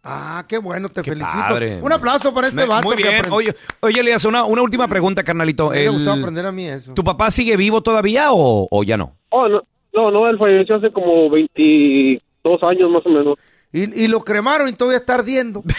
Ah, 0.05 0.45
qué 0.49 0.59
bueno, 0.59 0.89
te 0.89 1.01
Qué 1.03 1.11
felicito. 1.13 1.33
padre. 1.49 1.81
Un 1.81 1.93
aplauso 1.93 2.35
para 2.35 2.49
este 2.49 2.63
Me- 2.63 2.67
vato. 2.67 2.89
Muy 2.89 2.97
que 2.97 3.03
bien. 3.05 3.15
aprendió. 3.17 3.37
Oye, 3.37 3.55
oye, 3.81 4.01
Elías, 4.01 4.25
una, 4.25 4.45
una 4.45 4.63
última 4.63 4.89
pregunta, 4.89 5.23
carnalito. 5.23 5.71
Me 5.71 5.89
gustado 5.89 6.19
aprender 6.19 6.45
a 6.47 6.51
mí 6.53 6.67
eso. 6.67 6.93
¿Tu 6.95 7.05
papá 7.05 7.31
sigue 7.31 7.57
vivo 7.57 7.83
todavía 7.83 8.33
o, 8.33 8.67
o 8.69 8.83
ya 8.83 8.97
no? 8.97 9.15
Oh, 9.29 9.49
no, 9.49 9.63
no, 9.95 10.11
no, 10.11 10.29
él 10.29 10.39
falleció 10.39 10.75
hace 10.77 10.91
como 10.91 11.31
22 11.31 12.63
años 12.65 12.91
más 12.91 13.07
o 13.07 13.11
menos. 13.11 13.39
Y, 13.73 14.05
y 14.05 14.09
lo 14.09 14.23
cremaron 14.23 14.69
y 14.69 14.73
todavía 14.73 14.99
está 14.99 15.15
ardiendo. 15.15 15.63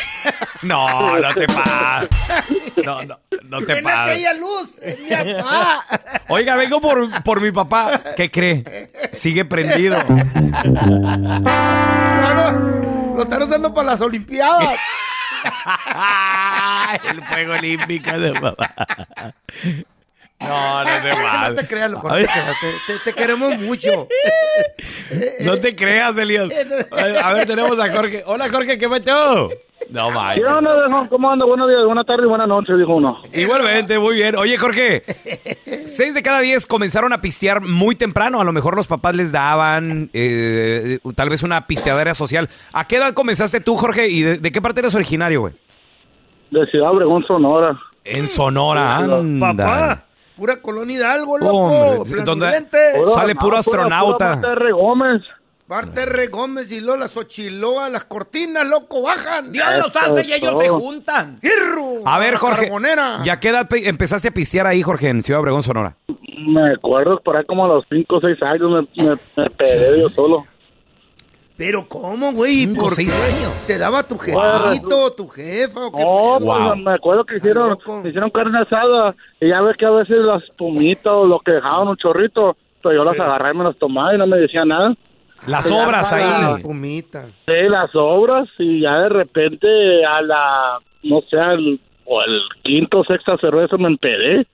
No, 0.64 1.20
no 1.20 1.34
te 1.34 1.46
pases. 1.46 2.72
No, 2.86 3.04
no, 3.04 3.20
no 3.44 3.66
te 3.66 3.74
¡Ven 3.74 3.84
pases. 3.84 4.14
aquella 4.14 4.34
luz! 4.34 4.70
¡Es 4.82 4.98
mi 4.98 5.10
papá! 5.10 5.84
Oiga, 6.30 6.56
vengo 6.56 6.80
por, 6.80 7.22
por 7.22 7.42
mi 7.42 7.52
papá. 7.52 8.02
¿Qué 8.16 8.32
cree? 8.32 8.90
Sigue 9.12 9.44
prendido. 9.44 10.02
No, 10.08 11.44
no, 12.34 13.16
lo 13.18 13.24
están 13.24 13.44
usando 13.44 13.74
para 13.74 13.92
las 13.92 14.00
Olimpiadas. 14.02 14.80
El 17.10 17.22
fuego 17.26 17.54
olímpico 17.56 18.18
de 18.18 18.32
papá. 18.40 18.74
No, 20.48 20.84
no 20.84 20.90
te 21.02 21.10
No 21.16 21.16
pases. 21.24 21.56
te 21.56 21.68
creas, 21.68 21.92
loco. 21.92 22.08
no 22.10 22.16
te, 22.18 22.24
creas, 22.26 22.56
te- 22.88 22.94
te- 22.94 23.00
te 23.00 23.14
queremos 23.14 23.58
mucho. 23.60 24.08
No 25.42 25.58
te 25.58 25.76
creas, 25.76 26.18
Elías. 26.18 26.50
A 27.24 27.34
ver, 27.34 27.46
tenemos 27.48 27.78
a 27.80 27.92
Jorge. 27.92 28.24
Hola, 28.26 28.50
Jorge, 28.50 28.78
¿qué 28.78 28.88
pasó? 28.90 29.50
No, 29.90 30.08
¿Qué 30.10 30.14
vaya. 30.16 30.58
onda, 30.58 30.76
viejo? 30.76 31.08
¿Cómo 31.10 31.32
anda? 31.32 31.46
Buenos 31.46 31.68
días, 31.70 31.82
buenas 31.86 32.06
tardes 32.06 32.26
y 32.26 32.30
buenas 32.30 32.48
noches, 32.48 32.78
dijo 32.78 32.96
uno. 32.96 33.22
Igualmente, 33.34 34.00
muy 34.00 34.16
bien. 34.16 34.36
Oye, 34.38 34.58
Jorge, 34.58 35.04
seis 35.86 36.14
de 36.14 36.24
cada 36.24 36.40
diez 36.40 36.66
comenzaron 36.66 37.14
a 37.14 37.22
pistear 37.22 37.62
muy 37.62 37.96
temprano. 37.96 38.40
A 38.42 38.44
lo 38.44 38.54
mejor 38.54 38.76
los 38.76 38.88
papás 38.88 39.16
les 39.16 39.32
daban 39.32 40.10
eh, 40.14 41.00
tal 41.16 41.30
vez 41.30 41.44
una 41.44 41.68
pisteadera 41.68 42.16
social. 42.16 42.50
¿A 42.72 42.88
qué 42.88 42.96
edad 42.98 43.14
comenzaste 43.14 43.60
tú, 43.60 43.76
Jorge? 43.76 44.08
¿Y 44.10 44.22
de, 44.22 44.38
de 44.38 44.52
qué 44.52 44.62
parte 44.62 44.80
eres 44.80 44.96
originario, 44.96 45.42
güey? 45.42 45.54
De 46.52 46.66
Ciudad 46.68 46.92
Obregón, 46.92 47.24
Sonora. 47.26 47.78
En 48.06 48.28
Sonora, 48.28 48.98
anda. 48.98 49.54
Papá, 49.54 50.04
pura 50.36 50.62
colonia 50.62 50.98
Hidalgo, 50.98 51.38
loco. 51.38 51.58
Hombre, 52.02 52.22
donde-. 52.24 52.66
Sale 53.14 53.36
puro 53.36 53.58
astronauta. 53.58 54.40
Barte 55.66 56.02
R. 56.04 56.28
Gómez 56.28 56.72
y 56.74 56.82
Lola 56.82 57.08
Xochiloa, 57.08 57.90
las 57.90 58.04
cortinas, 58.06 58.68
loco, 58.68 59.02
bajan. 59.02 59.52
Dios 59.52 59.66
los 59.78 59.96
hace 59.96 60.26
y 60.28 60.34
ellos 60.34 60.60
se 60.60 60.68
juntan. 60.70 61.40
¡Hierro! 61.42 62.06
A 62.06 62.20
ver, 62.20 62.36
Jorge. 62.36 62.64
carbonera. 62.64 63.20
¿Y 63.24 63.30
a 63.30 63.40
qué 63.40 63.50
edad 63.50 63.68
pe- 63.70 63.88
empezaste 63.88 64.28
a 64.28 64.32
pistear 64.32 64.68
ahí, 64.68 64.82
Jorge, 64.84 65.08
en 65.10 65.24
Ciudad 65.24 65.40
Obregón, 65.40 65.64
Sonora? 65.64 65.96
Me 66.46 66.74
acuerdo 66.74 67.20
por 67.22 67.38
ahí 67.38 67.46
como 67.46 67.64
a 67.66 67.70
los 67.70 67.86
5 67.90 68.16
o 68.18 68.20
6 68.20 68.44
años 68.44 68.70
me, 68.98 69.04
me, 69.06 70.00
yo 70.00 70.10
solo. 70.10 70.46
Pero 71.56 71.88
¿cómo, 71.88 72.32
güey? 72.34 72.52
¿Y 72.54 72.66
Cinco, 72.66 72.86
¿Por 72.86 72.96
seis 72.96 73.12
qué? 73.14 73.36
años. 73.38 73.68
¿Te 73.68 73.78
daba 73.78 74.02
tu 74.08 74.18
jefito, 74.18 75.12
tu 75.16 75.28
jefa 75.28 75.86
o 75.88 75.92
qué? 75.92 76.04
No, 76.04 76.38
pues, 76.40 76.60
Wow. 76.64 76.76
me 76.78 76.94
acuerdo 76.94 77.24
que 77.26 77.38
hicieron, 77.38 77.70
loco. 77.70 78.00
hicieron 78.08 78.30
carne 78.32 78.60
asada 78.60 79.16
y 79.40 79.50
ya 79.50 79.62
ves 79.62 79.78
que 79.78 79.86
a 79.86 79.92
veces 79.92 80.18
las 80.18 80.42
pumitas 80.58 81.06
o 81.14 81.26
lo 81.28 81.40
que 81.40 81.52
dejaban 81.52 81.88
un 81.90 81.98
chorrito, 81.98 82.58
pero 82.82 82.96
yo 82.96 83.04
las 83.04 83.20
agarraba 83.20 83.54
y 83.54 83.58
me 83.58 83.64
las 83.66 83.78
tomaba 83.78 84.16
y 84.16 84.18
no 84.18 84.26
me 84.26 84.38
decía 84.38 84.66
nada. 84.66 84.96
Las 85.46 85.70
obras 85.72 86.10
llama- 86.12 86.56
ahí. 86.56 86.62
Pumita. 86.64 87.28
Sí, 87.46 87.54
las 87.70 87.92
obras 87.96 88.50
y 88.58 88.82
ya 88.82 88.98
de 89.02 89.10
repente 89.10 89.68
a 90.06 90.22
la, 90.22 90.80
no 91.04 91.22
sé, 91.30 91.38
al, 91.38 91.80
o 92.06 92.22
el 92.22 92.42
quinto 92.64 93.00
o 93.00 93.04
sexta 93.04 93.38
cerveza 93.38 93.78
me 93.78 93.88
empedé. 93.90 94.48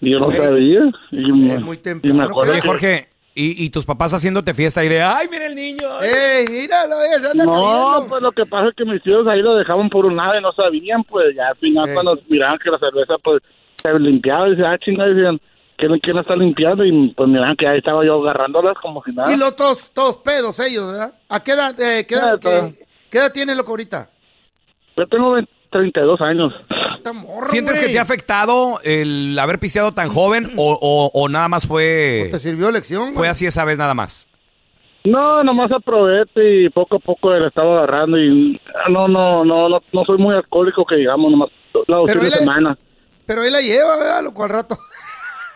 Y 0.00 0.12
yo 0.12 0.20
no 0.20 0.30
sabía. 0.30 0.80
Y, 1.10 1.32
me- 1.32 1.58
muy 1.58 1.78
y 2.02 2.12
me 2.12 2.22
acuerdo 2.24 2.52
Oye, 2.52 2.60
que- 2.62 2.68
Jorge, 2.68 3.08
¿y, 3.36 3.64
y 3.64 3.70
tus 3.70 3.84
papás 3.84 4.12
haciéndote 4.14 4.54
fiesta 4.54 4.82
y 4.84 4.88
de, 4.88 5.02
ay, 5.02 5.28
mira 5.30 5.46
el 5.46 5.54
niño? 5.54 6.00
¡Ey, 6.02 6.46
míralo, 6.50 6.96
eh, 7.02 7.20
se 7.20 7.28
anda 7.28 7.44
No, 7.44 8.06
pues 8.08 8.22
lo 8.22 8.32
que 8.32 8.46
pasa 8.46 8.68
es 8.70 8.74
que 8.74 8.84
mis 8.84 9.02
tíos 9.02 9.26
ahí 9.28 9.42
lo 9.42 9.54
dejaban 9.54 9.88
por 9.90 10.06
un 10.06 10.16
lado 10.16 10.38
y 10.38 10.42
no 10.42 10.52
sabían, 10.52 11.04
pues 11.04 11.36
ya 11.36 11.48
al 11.48 11.56
final 11.56 11.88
Eh. 11.88 11.94
cuando 11.94 12.18
miraban 12.28 12.58
que 12.58 12.70
la 12.70 12.78
cerveza 12.78 13.14
pues 13.22 13.42
se 13.76 13.98
limpiaba 13.98 14.48
y 14.48 14.50
decían, 14.52 14.72
ah, 14.72 14.78
chingada, 14.78 15.10
decían, 15.10 15.40
¿quién, 15.76 15.98
quién 16.00 16.16
la 16.16 16.22
está 16.22 16.34
limpiando? 16.34 16.84
Y 16.84 17.08
pues 17.16 17.28
miraban 17.28 17.54
que 17.56 17.68
ahí 17.68 17.78
estaba 17.78 18.04
yo 18.04 18.20
agarrándolas 18.22 18.74
como 18.82 19.04
si 19.04 19.12
nada. 19.12 19.32
Y 19.32 19.36
los 19.36 19.54
todos, 19.54 19.90
todos 19.92 20.16
pedos 20.16 20.58
ellos, 20.60 20.90
¿verdad? 20.90 21.12
¿A 21.28 21.42
qué 21.44 21.52
edad, 21.52 21.78
eh, 21.80 22.06
qué 22.08 22.14
edad, 22.14 22.40
qué, 22.40 22.72
qué 23.10 23.18
edad 23.18 23.32
tiene 23.32 23.54
loco 23.54 23.70
ahorita? 23.70 24.08
Yo 24.96 25.06
tengo 25.06 25.32
20 25.32 25.50
32 25.70 26.20
años. 26.22 26.52
¿Sientes 27.46 27.78
que 27.80 27.88
te 27.88 27.98
ha 27.98 28.02
afectado 28.02 28.80
el 28.84 29.38
haber 29.38 29.58
pisteado 29.58 29.92
tan 29.92 30.08
joven 30.12 30.52
o, 30.56 30.78
o- 30.80 31.10
o 31.14 31.28
nada 31.28 31.48
más 31.48 31.66
fue... 31.66 32.28
¿Te 32.30 32.38
sirvió 32.40 32.70
lección? 32.70 33.14
Fue 33.14 33.28
así 33.28 33.46
esa 33.46 33.64
vez 33.64 33.78
nada 33.78 33.94
más. 33.94 34.28
No, 35.04 35.44
nomás 35.44 35.70
aproveché 35.70 36.64
y 36.64 36.68
poco 36.70 36.96
a 36.96 36.98
poco 36.98 37.32
le 37.32 37.46
estaba 37.46 37.76
agarrando 37.78 38.18
y 38.18 38.60
no, 38.90 39.06
no, 39.06 39.44
no, 39.44 39.68
no, 39.68 39.80
no 39.92 40.04
soy 40.04 40.18
muy 40.18 40.34
alcohólico 40.34 40.84
que 40.84 40.96
digamos, 40.96 41.30
nomás 41.30 41.48
la 41.86 41.98
Pero 42.06 42.20
de 42.20 42.26
él 42.26 42.32
es- 42.32 42.38
semana. 42.40 42.76
Pero 43.24 43.42
ahí 43.42 43.50
la 43.50 43.60
lleva, 43.60 43.96
¿verdad? 43.96 44.22
Loco, 44.24 44.42
al 44.44 44.50
rato. 44.50 44.78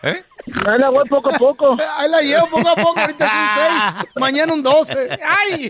¿Eh? 0.03 0.23
Ahí 0.67 0.79
la 0.79 0.89
voy 0.89 1.07
poco 1.07 1.29
a 1.33 1.37
poco. 1.37 1.77
Ahí 1.97 2.09
la 2.09 2.21
llevo 2.21 2.47
poco 2.49 2.69
a 2.69 2.75
poco, 2.75 2.99
ahorita 2.99 3.25
es 3.25 3.31
un 3.31 3.99
6, 4.01 4.13
mañana 4.15 4.53
un 4.53 4.63
12. 4.63 5.19
¡Ay! 5.27 5.69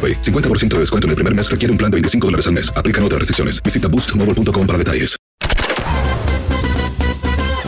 AroPay. 0.01 0.21
50% 0.21 0.69
de 0.69 0.79
descuento 0.79 1.05
en 1.05 1.11
el 1.11 1.15
primer 1.15 1.35
mes 1.35 1.51
requiere 1.51 1.71
un 1.71 1.77
plan 1.77 1.91
de 1.91 1.95
25 1.95 2.27
dólares 2.27 2.47
al 2.47 2.53
mes. 2.53 2.73
Aplican 2.75 3.03
otras 3.03 3.19
restricciones. 3.19 3.61
Visita 3.61 3.87
boostmobile.com 3.87 4.65
para 4.65 4.77
detalles. 4.79 5.15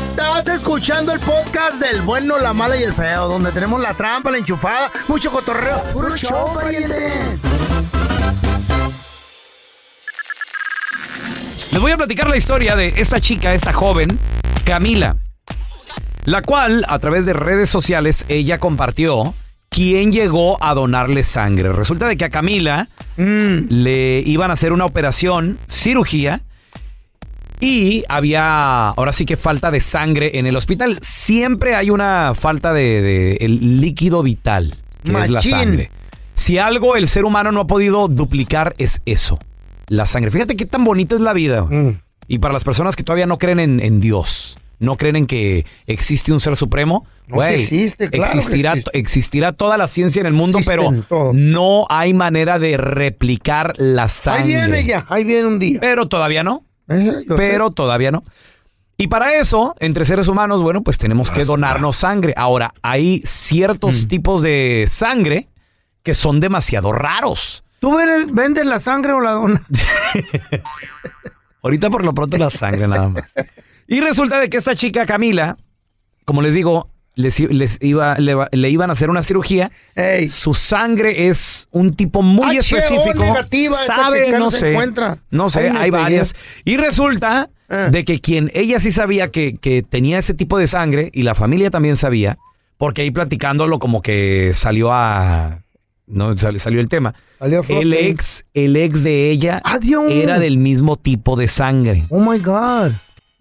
Estás 0.10 0.48
escuchando 0.48 1.12
el 1.12 1.20
podcast 1.20 1.80
del 1.80 2.02
bueno, 2.02 2.40
la 2.40 2.54
mala 2.54 2.76
y 2.76 2.84
el 2.84 2.94
feo, 2.94 3.28
donde 3.28 3.52
tenemos 3.52 3.82
la 3.82 3.94
trampa, 3.94 4.32
la 4.32 4.38
enchufada, 4.38 4.92
mucho 5.08 5.32
cotorreo. 5.32 5.84
¡Puro 5.94 6.18
show, 6.18 6.54
pariente! 6.54 7.12
Les 11.72 11.82
voy 11.82 11.92
a 11.92 11.98
platicar 11.98 12.30
la 12.30 12.38
historia 12.38 12.76
de 12.76 12.94
esta 12.98 13.20
chica, 13.20 13.54
esta 13.54 13.74
joven, 13.74 14.20
Camila, 14.64 15.18
la 16.26 16.42
cual 16.42 16.86
a 16.88 17.00
través 17.00 17.26
de 17.26 17.34
redes 17.34 17.70
sociales 17.70 18.26
ella 18.28 18.60
compartió 18.60 19.36
quién 19.74 20.12
llegó 20.12 20.64
a 20.64 20.74
donarle 20.74 21.24
sangre. 21.24 21.74
Resulta 21.74 22.08
de 22.08 22.16
que 22.16 22.26
a 22.26 22.30
Camila 22.30 22.88
le 23.18 24.24
iban 24.26 24.52
a 24.52 24.54
hacer 24.54 24.72
una 24.72 24.86
operación, 24.86 25.60
cirugía, 25.68 26.42
y 27.60 28.04
había 28.10 28.90
ahora 28.90 29.14
sí 29.14 29.26
que 29.26 29.38
falta 29.38 29.72
de 29.72 29.80
sangre 29.80 30.38
en 30.38 30.46
el 30.46 30.56
hospital. 30.56 30.98
Siempre 31.02 31.76
hay 31.76 31.90
una 31.90 32.34
falta 32.36 32.74
de, 32.74 33.02
de 33.02 33.38
el 33.42 33.82
líquido 33.82 34.22
vital, 34.22 34.76
que 35.04 35.12
es 35.12 35.30
la 35.30 35.42
sangre. 35.42 35.90
Si 36.36 36.58
algo 36.58 36.96
el 36.96 37.08
ser 37.08 37.26
humano 37.26 37.52
no 37.52 37.62
ha 37.62 37.68
podido 37.68 38.08
duplicar 38.08 38.76
es 38.78 39.02
eso, 39.06 39.40
la 39.88 40.06
sangre. 40.06 40.32
Fíjate 40.32 40.56
qué 40.56 40.66
tan 40.66 40.84
bonita 40.84 41.16
es 41.16 41.22
la 41.22 41.34
vida. 41.34 41.68
Y 42.28 42.40
para 42.40 42.54
las 42.54 42.64
personas 42.64 42.96
que 42.96 43.04
todavía 43.04 43.28
no 43.28 43.38
creen 43.38 43.60
en, 43.60 43.80
en 43.80 44.00
Dios, 44.00 44.58
no 44.84 44.98
creen 44.98 45.16
en 45.16 45.26
que 45.28 45.66
existe 45.88 46.32
un 46.32 46.40
ser 46.40 46.56
supremo, 46.56 47.06
No, 47.28 47.44
existe, 47.44 48.10
claro 48.10 48.26
existirá, 48.26 48.72
existe. 48.74 48.98
existirá 49.00 49.54
toda 49.54 49.78
la 49.78 49.88
ciencia 49.88 50.20
en 50.20 50.28
el 50.28 50.34
mundo, 50.34 50.60
Existen 50.60 51.06
pero 51.10 51.34
no 51.34 51.86
hay 51.90 52.14
manera 52.14 52.60
de 52.60 52.78
replicar 52.78 53.74
la 53.78 54.04
Ahí 54.04 54.10
sangre. 54.10 54.46
viene 54.48 54.84
ya, 54.86 55.06
ahí 55.10 55.24
viene 55.24 55.48
un 55.48 55.60
día. 55.60 55.80
Pero 55.82 56.08
todavía 56.08 56.44
no. 56.44 56.64
yo 56.88 57.36
Pero 57.36 57.72
todavía 57.72 58.12
no. 58.12 58.24
Y 58.96 59.08
para 59.08 59.36
eso, 59.36 59.74
entre 59.80 60.06
seres 60.06 60.28
humanos, 60.28 60.62
bueno, 60.62 60.84
pues 60.84 60.98
tenemos 61.00 61.32
que 61.32 61.46
donarnos 61.46 61.98
sangre. 61.98 62.34
Ahora, 62.38 62.74
hay 62.84 63.22
ciertos 63.26 64.08
tipos 64.08 64.44
de 64.44 64.88
sangre 64.90 65.50
que 66.04 66.14
son 66.14 66.40
demasiado 66.40 66.92
raros. 66.92 67.64
¿Tú 67.80 67.96
vendes, 67.98 68.32
vendes 68.34 68.66
la 68.66 68.80
sangre 68.80 69.12
o 69.14 69.20
la 69.20 69.32
donas? 69.32 69.62
Ahorita 71.64 71.90
por 71.90 72.04
lo 72.04 72.14
pronto 72.14 72.38
la 72.38 72.50
sangre 72.50 72.88
nada 72.88 73.10
más. 73.10 73.24
Y 73.88 74.00
resulta 74.02 74.40
de 74.40 74.50
que 74.50 74.58
esta 74.58 74.76
chica 74.76 75.06
Camila, 75.06 75.58
como 76.26 76.42
les 76.42 76.54
digo, 76.54 76.90
les, 77.16 77.40
les 77.40 77.78
iba, 77.82 78.16
le, 78.18 78.36
le 78.52 78.70
iban 78.70 78.90
a 78.90 78.94
hacer 78.94 79.10
una 79.10 79.22
cirugía. 79.24 79.72
Su 80.30 80.54
sangre 80.54 81.28
es 81.28 81.68
un 81.72 81.94
tipo 81.94 82.22
muy 82.22 82.58
específico. 82.58 83.24
negativa, 83.24 83.76
Sabe, 83.76 84.32
no 84.40 84.50
sé. 84.52 84.72
encuentra. 84.72 85.20
No 85.30 85.50
sé, 85.50 85.70
hay 85.70 85.90
varias. 85.92 86.34
Y 86.66 86.78
resulta 86.78 87.50
Ah. 87.70 87.90
de 87.90 88.04
que 88.04 88.20
quien 88.20 88.52
ella 88.54 88.80
sí 88.80 88.92
sabía 88.92 89.30
que, 89.32 89.56
que 89.58 89.82
tenía 89.84 90.20
ese 90.20 90.34
tipo 90.36 90.58
de 90.60 90.68
sangre 90.68 91.10
y 91.14 91.24
la 91.24 91.34
familia 91.34 91.72
también 91.72 91.96
sabía, 91.96 92.38
porque 92.78 93.02
ahí 93.02 93.10
platicándolo 93.10 93.80
como 93.80 94.02
que 94.02 94.52
salió 94.54 94.92
a 94.92 95.64
no 96.06 96.38
sal- 96.38 96.60
salió 96.60 96.82
el 96.82 96.90
tema. 96.90 97.16
Salió. 97.40 97.64
El 97.70 97.94
ex, 97.94 98.46
el 98.54 98.76
ex 98.76 99.04
de 99.04 99.32
ella 99.32 99.62
era 100.10 100.38
del 100.40 100.58
mismo 100.58 100.98
tipo 100.98 101.36
de 101.36 101.48
sangre. 101.48 102.06
Oh 102.10 102.20
my 102.20 102.38
God. 102.38 102.92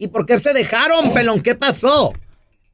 ¿Y 0.03 0.09
por 0.09 0.27
qué 0.27 0.41
se 0.41 0.53
dejaron, 0.53 1.13
pelón? 1.15 1.41
¿Qué 1.43 1.55
pasó? 1.55 2.13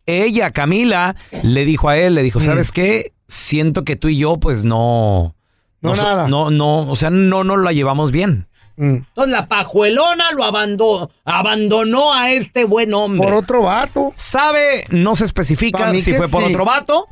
Ella, 0.06 0.48
Camila, 0.50 1.14
le 1.42 1.66
dijo 1.66 1.90
a 1.90 1.98
él, 1.98 2.14
le 2.14 2.22
Mm. 2.22 2.24
dijo, 2.24 2.40
¿sabes 2.40 2.72
qué? 2.72 3.12
Siento 3.26 3.84
que 3.84 3.96
tú 3.96 4.08
y 4.08 4.16
yo, 4.16 4.38
pues 4.38 4.64
no. 4.64 5.34
No 5.82 5.94
so- 5.94 6.02
nada. 6.02 6.26
No, 6.26 6.50
no, 6.50 6.88
o 6.88 6.96
sea, 6.96 7.10
no 7.10 7.44
nos 7.44 7.58
la 7.58 7.72
llevamos 7.74 8.12
bien. 8.12 8.46
Entonces 8.78 9.30
la 9.30 9.46
pajuelona 9.46 10.32
lo 10.32 10.44
abandonó, 10.44 11.10
abandonó 11.26 12.14
a 12.14 12.30
este 12.32 12.64
buen 12.64 12.94
hombre. 12.94 13.26
Por 13.28 13.34
otro 13.36 13.62
vato. 13.64 14.14
Sabe, 14.16 14.84
no 14.88 15.14
se 15.14 15.24
Pa' 15.24 15.26
especifica 15.26 15.92
mí 15.92 16.00
si 16.00 16.12
que 16.12 16.16
fue 16.16 16.28
por 16.28 16.42
sí. 16.44 16.48
otro 16.48 16.64
vato, 16.64 17.08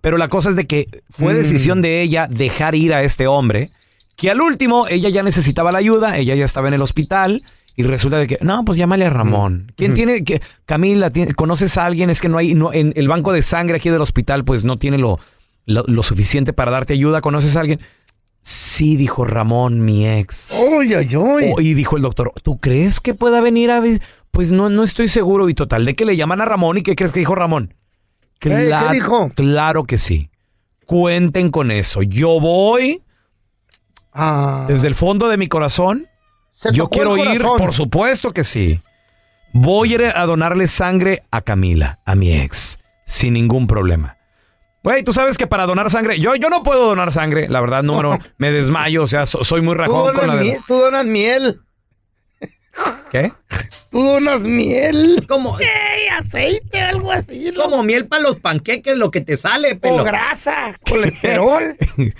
pero 0.00 0.16
la 0.18 0.26
cosa 0.26 0.48
es 0.50 0.56
de 0.56 0.66
que 0.66 0.88
fue 1.10 1.34
Mm. 1.34 1.36
decisión 1.36 1.80
de 1.82 2.00
ella 2.02 2.26
dejar 2.28 2.74
ir 2.74 2.92
a 2.92 3.02
este 3.04 3.28
hombre, 3.28 3.70
que 4.16 4.30
al 4.32 4.40
último 4.40 4.88
ella 4.88 5.10
ya 5.10 5.22
necesitaba 5.22 5.70
la 5.70 5.78
ayuda, 5.78 6.16
ella 6.16 6.34
ya 6.34 6.44
estaba 6.44 6.66
en 6.68 6.74
el 6.74 6.82
hospital. 6.82 7.42
Y 7.76 7.82
resulta 7.82 8.18
de 8.18 8.26
que, 8.28 8.38
no, 8.40 8.64
pues 8.64 8.78
llámale 8.78 9.04
a 9.06 9.10
Ramón. 9.10 9.72
¿Quién 9.76 9.94
tiene 9.94 10.22
que, 10.24 10.40
Camila, 10.64 11.10
tiene- 11.10 11.34
conoces 11.34 11.76
a 11.76 11.86
alguien? 11.86 12.08
Es 12.10 12.20
que 12.20 12.28
no 12.28 12.38
hay, 12.38 12.54
no, 12.54 12.72
en 12.72 12.92
el 12.96 13.08
banco 13.08 13.32
de 13.32 13.42
sangre 13.42 13.76
aquí 13.78 13.90
del 13.90 14.00
hospital, 14.00 14.44
pues 14.44 14.64
no 14.64 14.76
tiene 14.76 14.96
lo, 14.98 15.18
lo, 15.66 15.82
lo 15.88 16.02
suficiente 16.04 16.52
para 16.52 16.70
darte 16.70 16.92
ayuda. 16.92 17.20
¿Conoces 17.20 17.56
a 17.56 17.60
alguien? 17.60 17.80
Sí, 18.42 18.96
dijo 18.96 19.24
Ramón, 19.24 19.84
mi 19.84 20.06
ex. 20.08 20.52
Oy, 20.52 20.94
ay, 20.94 21.08
ay. 21.14 21.52
Oh, 21.56 21.60
y 21.60 21.74
dijo 21.74 21.96
el 21.96 22.02
doctor, 22.02 22.32
¿tú 22.42 22.58
crees 22.58 23.00
que 23.00 23.14
pueda 23.14 23.40
venir 23.40 23.70
a 23.70 23.80
vis-?" 23.80 24.00
Pues 24.30 24.52
no, 24.52 24.68
no 24.68 24.82
estoy 24.84 25.08
seguro. 25.08 25.48
Y 25.48 25.54
total, 25.54 25.84
de 25.84 25.94
que 25.94 26.04
le 26.04 26.16
llaman 26.16 26.40
a 26.40 26.44
Ramón. 26.44 26.76
¿Y 26.78 26.82
qué 26.82 26.94
crees 26.94 27.12
que 27.12 27.20
dijo 27.20 27.34
Ramón? 27.34 27.74
Cla- 28.40 28.88
¿qué 28.88 28.94
dijo? 28.94 29.30
Claro 29.34 29.84
que 29.84 29.96
sí. 29.98 30.28
Cuenten 30.86 31.50
con 31.50 31.70
eso. 31.70 32.02
Yo 32.02 32.38
voy 32.40 33.00
desde 34.68 34.86
el 34.88 34.94
fondo 34.94 35.28
de 35.28 35.36
mi 35.38 35.48
corazón. 35.48 36.06
Se 36.54 36.72
Yo 36.72 36.88
quiero 36.88 37.16
ir, 37.16 37.42
por 37.42 37.72
supuesto 37.72 38.32
que 38.32 38.44
sí. 38.44 38.80
Voy 39.52 39.92
a 39.92 39.94
ir 39.94 40.04
a 40.16 40.26
donarle 40.26 40.66
sangre 40.66 41.22
a 41.30 41.40
Camila, 41.42 42.00
a 42.04 42.14
mi 42.14 42.34
ex, 42.34 42.78
sin 43.06 43.34
ningún 43.34 43.66
problema. 43.66 44.16
Güey, 44.82 45.02
tú 45.02 45.12
sabes 45.12 45.38
que 45.38 45.46
para 45.46 45.66
donar 45.66 45.90
sangre, 45.90 46.18
yo, 46.20 46.34
yo 46.34 46.50
no 46.50 46.62
puedo 46.62 46.86
donar 46.86 47.12
sangre, 47.12 47.48
la 47.48 47.60
verdad, 47.60 47.82
número, 47.82 48.18
me 48.38 48.50
desmayo, 48.50 49.02
o 49.04 49.06
sea, 49.06 49.26
so- 49.26 49.42
soy 49.44 49.62
muy 49.62 49.74
Tú 49.74 49.78
rajón 49.78 50.04
con 50.14 50.16
la 50.16 50.22
donas, 50.22 50.38
de- 50.38 50.44
miel, 50.44 50.60
tú 50.66 50.74
donas 50.78 51.04
miel. 51.06 51.60
¿Qué? 53.10 53.32
Tú 53.90 54.02
donas 54.02 54.40
miel. 54.40 55.24
Como, 55.28 55.56
¿Qué? 55.56 55.68
¿Aceite? 56.10 56.80
Algo 56.80 57.12
así. 57.12 57.50
¿no? 57.54 57.64
como 57.64 57.82
miel 57.82 58.06
para 58.06 58.22
los 58.22 58.36
panqueques, 58.36 58.96
lo 58.96 59.10
que 59.10 59.20
te 59.20 59.36
sale, 59.36 59.76
pelo. 59.76 60.02
O 60.02 60.04
grasa, 60.04 60.78
colesterol. 60.88 61.76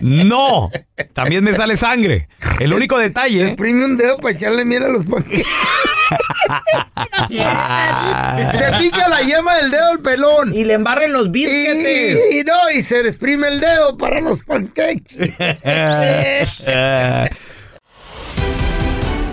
No, 0.00 0.70
también 1.12 1.42
me 1.42 1.52
sale 1.52 1.76
sangre. 1.76 2.28
El 2.60 2.72
único 2.72 2.96
detalle. 2.96 3.48
Exprime 3.48 3.84
un 3.84 3.96
dedo 3.96 4.18
para 4.18 4.34
echarle 4.34 4.64
miel 4.64 4.84
a 4.84 4.88
los 4.88 5.04
panqueques. 5.04 5.46
Se 7.28 8.78
pica 8.78 9.08
la 9.08 9.20
yema 9.22 9.56
del 9.56 9.72
dedo 9.72 9.90
al 9.90 9.98
pelón. 9.98 10.54
Y 10.54 10.64
le 10.64 10.74
embarren 10.74 11.12
los 11.12 11.32
bisquetes. 11.32 12.18
Y, 12.32 12.38
y 12.38 12.44
no, 12.44 12.70
y 12.70 12.82
se 12.82 13.00
exprime 13.00 13.48
el 13.48 13.60
dedo 13.60 13.98
para 13.98 14.20
los 14.20 14.42
panqueques. 14.44 15.34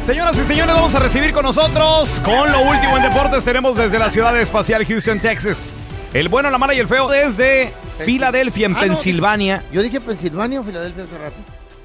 Señoras 0.07 0.37
y 0.37 0.45
señores, 0.45 0.73
vamos 0.73 0.95
a 0.95 0.99
recibir 0.99 1.33
con 1.33 1.43
nosotros, 1.43 2.21
con 2.23 2.49
lo 2.49 2.61
último 2.61 2.95
en 2.95 3.03
deportes, 3.03 3.43
tenemos 3.43 3.75
desde 3.75 3.99
la 3.99 4.09
ciudad 4.09 4.39
espacial 4.39 4.85
Houston, 4.85 5.19
Texas. 5.19 5.75
El 6.13 6.29
bueno, 6.29 6.49
la 6.49 6.57
mala 6.57 6.73
y 6.73 6.79
el 6.79 6.87
feo 6.87 7.09
desde 7.09 7.73
Filadelfia, 8.05 8.67
en 8.67 8.75
Ah, 8.77 8.85
no, 8.85 8.93
Pensilvania. 8.93 9.63
Yo 9.69 9.81
dije 9.81 9.99
Pensilvania 9.99 10.61
o 10.61 10.63
Filadelfia 10.63 11.03
hace 11.03 11.17
rato. 11.17 11.35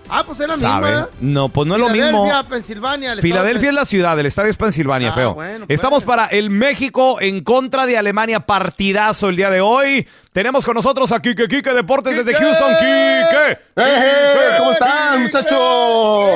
Ah, 0.08 0.24
pues 0.26 0.40
es 0.40 0.48
la 0.48 0.56
¿Sabe? 0.58 0.86
misma. 0.88 1.08
No, 1.20 1.48
pues 1.48 1.66
no 1.66 1.74
es 1.76 1.80
lo 1.80 1.88
mismo. 1.88 2.24
Filadelfia, 2.24 2.48
Pensilvania. 2.48 3.12
el 3.12 3.20
Filadelfia 3.20 3.68
es 3.70 3.74
la 3.74 3.84
ciudad, 3.86 4.18
el 4.18 4.26
estadio 4.26 4.50
es 4.50 4.56
Pensilvania, 4.56 5.10
Ah, 5.10 5.14
feo. 5.14 5.34
bueno, 5.34 5.66
pues. 5.66 5.74
Estamos 5.74 6.02
para 6.04 6.26
el 6.26 6.50
México 6.50 7.18
en 7.20 7.42
contra 7.42 7.86
de 7.86 7.96
Alemania, 7.96 8.40
partidazo 8.40 9.30
el 9.30 9.36
día 9.36 9.48
de 9.48 9.60
hoy. 9.62 10.06
Tenemos 10.32 10.66
con 10.66 10.74
nosotros 10.74 11.12
a 11.12 11.20
Kike 11.20 11.48
Kike 11.48 11.72
Deportes 11.72 12.16
desde 12.16 12.34
Houston, 12.34 12.72
Kike. 12.74 13.58
¿Cómo 14.58 14.72
están, 14.72 15.22
muchachos? 15.22 16.34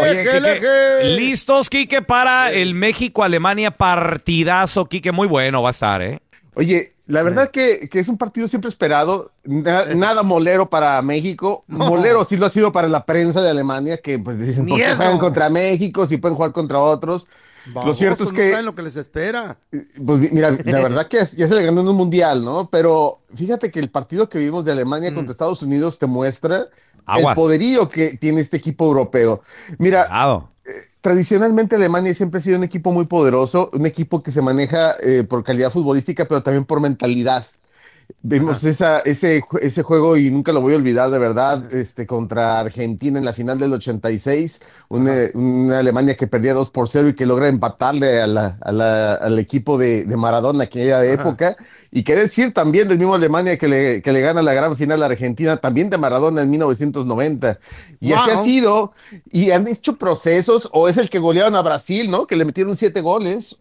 Listos, 1.05 1.69
Kike, 1.69 2.03
para 2.03 2.53
el 2.53 2.75
México-Alemania 2.75 3.71
partidazo, 3.71 4.87
Kike, 4.87 5.13
muy 5.13 5.29
bueno 5.29 5.63
va 5.63 5.71
a 5.71 5.73
estar, 5.73 6.01
¿eh? 6.03 6.21
Oye, 6.55 6.95
la 7.07 7.23
verdad 7.23 7.51
que, 7.51 7.89
que 7.89 8.01
es 8.01 8.09
un 8.09 8.19
partido 8.19 8.49
siempre 8.49 8.69
esperado, 8.69 9.31
na- 9.45 9.87
nada 9.95 10.23
molero 10.23 10.69
para 10.69 11.01
México, 11.03 11.65
molero 11.69 12.25
sí 12.25 12.37
lo 12.37 12.47
ha 12.47 12.51
sido 12.51 12.73
para 12.73 12.89
la 12.89 13.05
prensa 13.07 13.41
de 13.43 13.51
Alemania, 13.51 13.99
que 13.99 14.19
pues 14.19 14.39
dicen, 14.39 14.67
¿por 14.67 14.79
qué 14.79 14.95
juegan 14.97 15.19
contra 15.19 15.49
México 15.49 16.07
si 16.07 16.17
pueden 16.17 16.37
jugar 16.37 16.53
contra 16.53 16.79
otros? 16.81 17.27
lo 17.75 17.95
cierto 17.95 18.23
es 18.25 18.33
que, 18.33 18.45
No 18.47 18.51
saben 18.53 18.67
lo 18.67 18.75
que 18.77 18.83
les 18.83 18.95
espera. 18.97 19.59
pues 20.05 20.19
mi- 20.21 20.29
mira, 20.31 20.51
la 20.53 20.81
verdad 20.83 21.09
que 21.09 21.19
ya 21.19 21.49
se 21.49 21.55
le 21.55 21.65
ganó 21.65 21.81
en 21.81 21.89
un 21.89 21.97
mundial, 21.97 22.45
¿no? 22.45 22.69
Pero 22.71 23.21
fíjate 23.35 23.71
que 23.73 23.81
el 23.81 23.91
partido 23.91 24.29
que 24.29 24.39
vimos 24.39 24.65
de 24.65 24.73
Alemania 24.73 25.13
contra 25.13 25.33
Estados 25.33 25.63
Unidos 25.63 25.99
te 25.99 26.07
muestra 26.07 26.67
el 27.17 27.25
poderío 27.35 27.89
que 27.89 28.17
tiene 28.19 28.41
este 28.41 28.57
equipo 28.57 28.85
europeo. 28.87 29.43
Mira, 29.79 30.07
Cuidado. 30.07 30.51
Tradicionalmente 31.07 31.77
Alemania 31.77 32.13
siempre 32.15 32.39
ha 32.39 32.43
sido 32.43 32.59
un 32.59 32.65
equipo 32.65 32.91
muy 32.91 33.05
poderoso, 33.07 33.71
un 33.73 33.87
equipo 33.87 34.25
que 34.25 34.33
se 34.33 34.43
maneja 34.43 34.97
eh, 35.05 35.23
por 35.23 35.45
calidad 35.45 35.71
futbolística, 35.71 36.27
pero 36.27 36.43
también 36.43 36.65
por 36.65 36.81
mentalidad. 36.81 37.45
Vimos 38.23 38.65
esa, 38.65 38.99
ese, 39.01 39.45
ese 39.63 39.83
juego 39.85 40.17
y 40.17 40.31
nunca 40.31 40.53
lo 40.53 40.61
voy 40.61 40.73
a 40.75 40.77
olvidar 40.77 41.11
de 41.11 41.19
verdad, 41.21 41.73
este, 41.73 42.07
contra 42.09 42.59
Argentina 42.59 43.21
en 43.21 43.25
la 43.25 43.33
final 43.33 43.57
del 43.61 43.73
86, 43.75 44.63
una, 44.89 45.13
una 45.35 45.79
Alemania 45.79 46.17
que 46.17 46.27
perdía 46.27 46.55
2 46.55 46.71
por 46.73 46.89
0 46.89 47.09
y 47.09 47.15
que 47.15 47.25
logra 47.25 47.47
empatarle 47.47 48.21
a 48.21 48.27
la- 48.27 48.59
a 48.61 48.73
la- 48.73 49.15
al 49.15 49.39
equipo 49.39 49.79
de, 49.79 50.05
de 50.05 50.17
Maradona 50.17 50.65
aquella 50.65 51.05
época. 51.05 51.57
Y 51.93 52.03
qué 52.03 52.15
decir 52.17 52.53
también 52.53 52.89
del 52.89 52.99
mismo 52.99 53.15
Alemania 53.15 53.57
que 53.59 53.69
le, 53.69 54.03
que 54.03 54.13
le 54.13 54.21
gana 54.21 54.43
la 54.43 54.53
gran 54.55 54.77
final 54.77 55.03
a 55.03 55.07
Argentina, 55.07 55.57
también 55.57 55.89
de 55.91 55.99
Maradona 55.99 56.43
en 56.43 56.51
1990. 56.51 57.59
Y 58.01 58.13
así 58.13 58.31
ha 58.31 58.43
sido, 58.43 58.93
y 59.31 59.51
han 59.53 59.67
hecho 59.69 59.97
procesos, 59.97 60.69
o 60.73 60.89
es 60.89 60.97
el 60.99 61.09
que 61.11 61.19
golearon 61.19 61.55
a 61.57 61.63
Brasil, 61.63 62.11
¿no? 62.11 62.27
Que 62.27 62.37
le 62.37 62.45
metieron 62.45 62.77
siete 62.77 63.01
goles. 63.01 63.57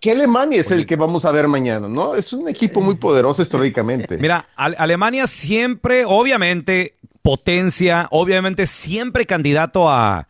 ¿Qué 0.00 0.12
Alemania 0.12 0.60
es 0.60 0.70
el 0.70 0.86
que 0.86 0.96
vamos 0.96 1.24
a 1.24 1.32
ver 1.32 1.48
mañana, 1.48 1.88
no? 1.88 2.14
Es 2.14 2.32
un 2.32 2.48
equipo 2.48 2.80
muy 2.80 2.94
poderoso 2.94 3.42
históricamente. 3.42 4.16
Mira, 4.20 4.46
Ale- 4.54 4.76
Alemania 4.78 5.26
siempre, 5.26 6.04
obviamente, 6.06 6.94
potencia, 7.22 8.06
obviamente 8.12 8.66
siempre 8.66 9.26
candidato 9.26 9.90
a, 9.90 10.28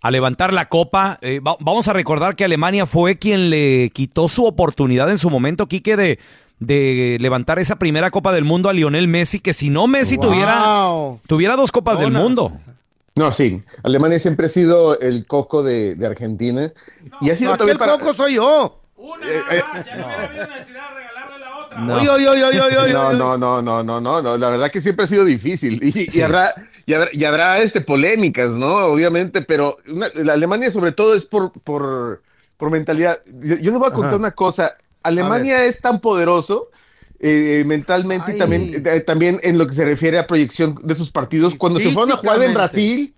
a 0.00 0.10
levantar 0.10 0.52
la 0.52 0.68
copa. 0.68 1.18
Eh, 1.22 1.38
va- 1.40 1.56
vamos 1.60 1.86
a 1.86 1.92
recordar 1.92 2.34
que 2.34 2.44
Alemania 2.44 2.84
fue 2.86 3.18
quien 3.18 3.50
le 3.50 3.90
quitó 3.94 4.28
su 4.28 4.44
oportunidad 4.44 5.08
en 5.10 5.18
su 5.18 5.30
momento, 5.30 5.68
Quique, 5.68 5.96
de, 5.96 6.18
de 6.66 7.16
levantar 7.20 7.58
esa 7.58 7.76
primera 7.76 8.10
copa 8.10 8.32
del 8.32 8.44
mundo 8.44 8.68
a 8.68 8.72
Lionel 8.72 9.08
Messi, 9.08 9.40
que 9.40 9.52
si 9.54 9.70
no 9.70 9.86
Messi 9.86 10.16
Wow. 10.16 10.26
tuviera, 10.28 11.20
tuviera 11.26 11.56
dos 11.56 11.72
copas 11.72 11.98
del 12.00 12.12
mundo. 12.12 12.52
No, 13.14 13.30
sí. 13.32 13.60
Alemania 13.82 14.18
siempre 14.18 14.46
ha 14.46 14.48
sido 14.48 14.98
el 14.98 15.26
coco 15.26 15.62
de, 15.62 15.94
de 15.96 16.06
Argentina. 16.06 16.72
y 17.20 17.30
ha 17.30 17.36
sido 17.36 17.50
No, 17.52 17.58
también 17.58 17.76
para. 17.78 17.92
coco 17.98 18.14
soy 18.14 18.34
yo. 18.36 18.78
No. 21.78 21.94
Oye, 21.96 22.10
oye, 22.10 22.28
oye, 22.28 22.44
oye, 22.44 22.58
no, 22.58 22.82
oye. 22.82 22.92
no, 23.18 23.38
no, 23.38 23.62
no, 23.62 23.82
no, 23.82 24.00
no, 24.00 24.20
no, 24.22 24.36
la 24.36 24.50
verdad 24.50 24.70
que 24.70 24.82
siempre 24.82 25.04
ha 25.04 25.08
sido 25.08 25.24
difícil 25.24 25.80
y, 25.82 26.20
habrá, 26.20 26.52
y 26.84 26.92
habrá, 26.92 27.08
y 27.14 27.24
habrá, 27.24 27.58
este, 27.62 27.80
polémicas, 27.80 28.50
¿no? 28.50 28.74
Obviamente, 28.86 29.40
pero 29.40 29.78
una- 29.88 30.10
la 30.14 30.34
Alemania 30.34 30.70
sobre 30.70 30.92
todo 30.92 31.14
es 31.14 31.24
por, 31.24 31.50
por, 31.64 32.22
por 32.58 32.70
mentalidad. 32.70 33.20
Yo, 33.42 33.56
yo 33.56 33.70
les 33.70 33.78
voy 33.80 33.88
a 33.88 33.92
contar 33.92 34.10
Ajá. 34.10 34.16
una 34.18 34.30
cosa, 34.32 34.76
Alemania 35.02 35.64
es 35.64 35.80
tan 35.80 36.00
poderoso 36.00 36.68
eh, 37.20 37.62
mentalmente 37.66 38.34
y 38.34 38.38
también, 38.38 38.82
eh, 38.86 39.00
también 39.00 39.40
en 39.42 39.58
lo 39.58 39.66
que 39.66 39.74
se 39.74 39.84
refiere 39.84 40.18
a 40.18 40.26
proyección 40.26 40.78
de 40.82 40.94
sus 40.96 41.10
partidos. 41.10 41.54
Cuando 41.54 41.78
se 41.78 41.90
fueron 41.90 42.12
a 42.12 42.16
jugar 42.16 42.42
en. 42.42 42.54
Brasil, 42.54 43.14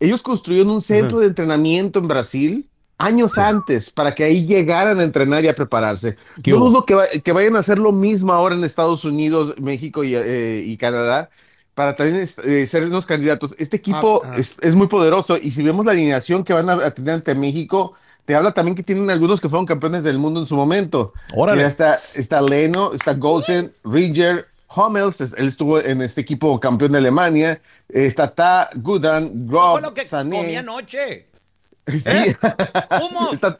ellos 0.00 0.22
construyeron 0.22 0.70
un 0.70 0.82
centro 0.82 1.20
de 1.20 1.26
entrenamiento 1.26 1.98
en 1.98 2.08
Brasil 2.08 2.68
años 2.98 3.38
antes 3.38 3.90
para 3.90 4.12
que 4.14 4.24
ahí 4.24 4.44
llegaran 4.44 4.98
a 4.98 5.04
entrenar 5.04 5.44
y 5.44 5.48
a 5.48 5.54
prepararse. 5.54 6.16
¿Qué 6.42 6.50
Yo 6.50 6.56
hubo? 6.58 6.68
dudo 6.70 6.84
que, 6.84 6.94
va- 6.94 7.06
que 7.06 7.32
vayan 7.32 7.54
a 7.54 7.60
hacer 7.60 7.78
lo 7.78 7.92
mismo 7.92 8.32
ahora 8.32 8.56
en 8.56 8.64
Estados 8.64 9.04
Unidos, 9.04 9.54
México 9.60 10.02
y, 10.02 10.14
eh, 10.16 10.62
y 10.66 10.76
Canadá 10.76 11.30
para 11.74 11.94
también 11.94 12.26
ser 12.26 12.84
unos 12.86 13.06
candidatos. 13.06 13.54
Este 13.56 13.76
equipo 13.76 14.22
Ah, 14.24 14.30
ah. 14.32 14.36
Es, 14.36 14.56
es 14.60 14.74
muy 14.74 14.88
poderoso 14.88 15.36
y 15.40 15.52
si 15.52 15.62
vemos 15.62 15.86
la 15.86 15.92
alineación 15.92 16.42
que 16.42 16.52
van 16.52 16.68
a, 16.68 16.72
a 16.74 16.90
tener 16.92 17.14
ante 17.14 17.36
México, 17.36 17.94
te 18.28 18.34
habla 18.36 18.52
también 18.52 18.74
que 18.74 18.82
tienen 18.82 19.08
algunos 19.10 19.40
que 19.40 19.48
fueron 19.48 19.64
campeones 19.64 20.04
del 20.04 20.18
mundo 20.18 20.38
en 20.40 20.46
su 20.46 20.54
momento. 20.54 21.14
Órale. 21.34 21.56
Mira, 21.56 21.68
está, 21.70 21.98
está 22.12 22.42
Leno, 22.42 22.92
está 22.92 23.14
Golsen, 23.14 23.72
Ridger, 23.84 24.46
Hummels, 24.76 25.18
él 25.34 25.48
estuvo 25.48 25.80
en 25.80 26.02
este 26.02 26.20
equipo 26.20 26.60
campeón 26.60 26.92
de 26.92 26.98
Alemania, 26.98 27.52
eh, 27.88 28.04
está 28.04 28.28
Ta, 28.34 28.68
Gudan, 28.74 29.46
Grob, 29.46 29.80
Sané. 30.04 30.58
anoche? 30.58 31.26
Sí. 31.88 31.96
Está- 33.32 33.58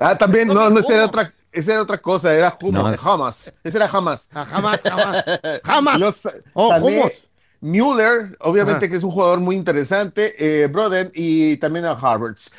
ah, 0.00 0.18
también, 0.18 0.48
no, 0.48 0.68
no, 0.70 0.80
esa 0.80 0.92
era 0.92 1.04
otra, 1.04 1.32
esa 1.52 1.72
era 1.74 1.82
otra 1.82 1.98
cosa, 1.98 2.34
era 2.34 2.58
No, 2.62 2.68
Hummels, 2.80 2.98
es- 3.00 3.06
Hamas, 3.06 3.52
ese 3.62 3.76
era 3.76 3.86
Hamas. 3.86 4.28
Ah, 4.34 4.44
jamás, 4.44 4.80
jamás. 4.82 5.24
Jamás. 5.62 6.00
Los, 6.00 6.28
Oh, 6.52 6.70
Sané. 6.70 7.12
Müller, 7.60 8.36
obviamente 8.40 8.86
Ajá. 8.86 8.90
que 8.90 8.96
es 8.96 9.04
un 9.04 9.12
jugador 9.12 9.38
muy 9.38 9.54
interesante, 9.54 10.34
eh, 10.36 10.66
Broden 10.66 11.12
y 11.14 11.58
también 11.58 11.84
a 11.84 11.92
Harvards. 11.92 12.50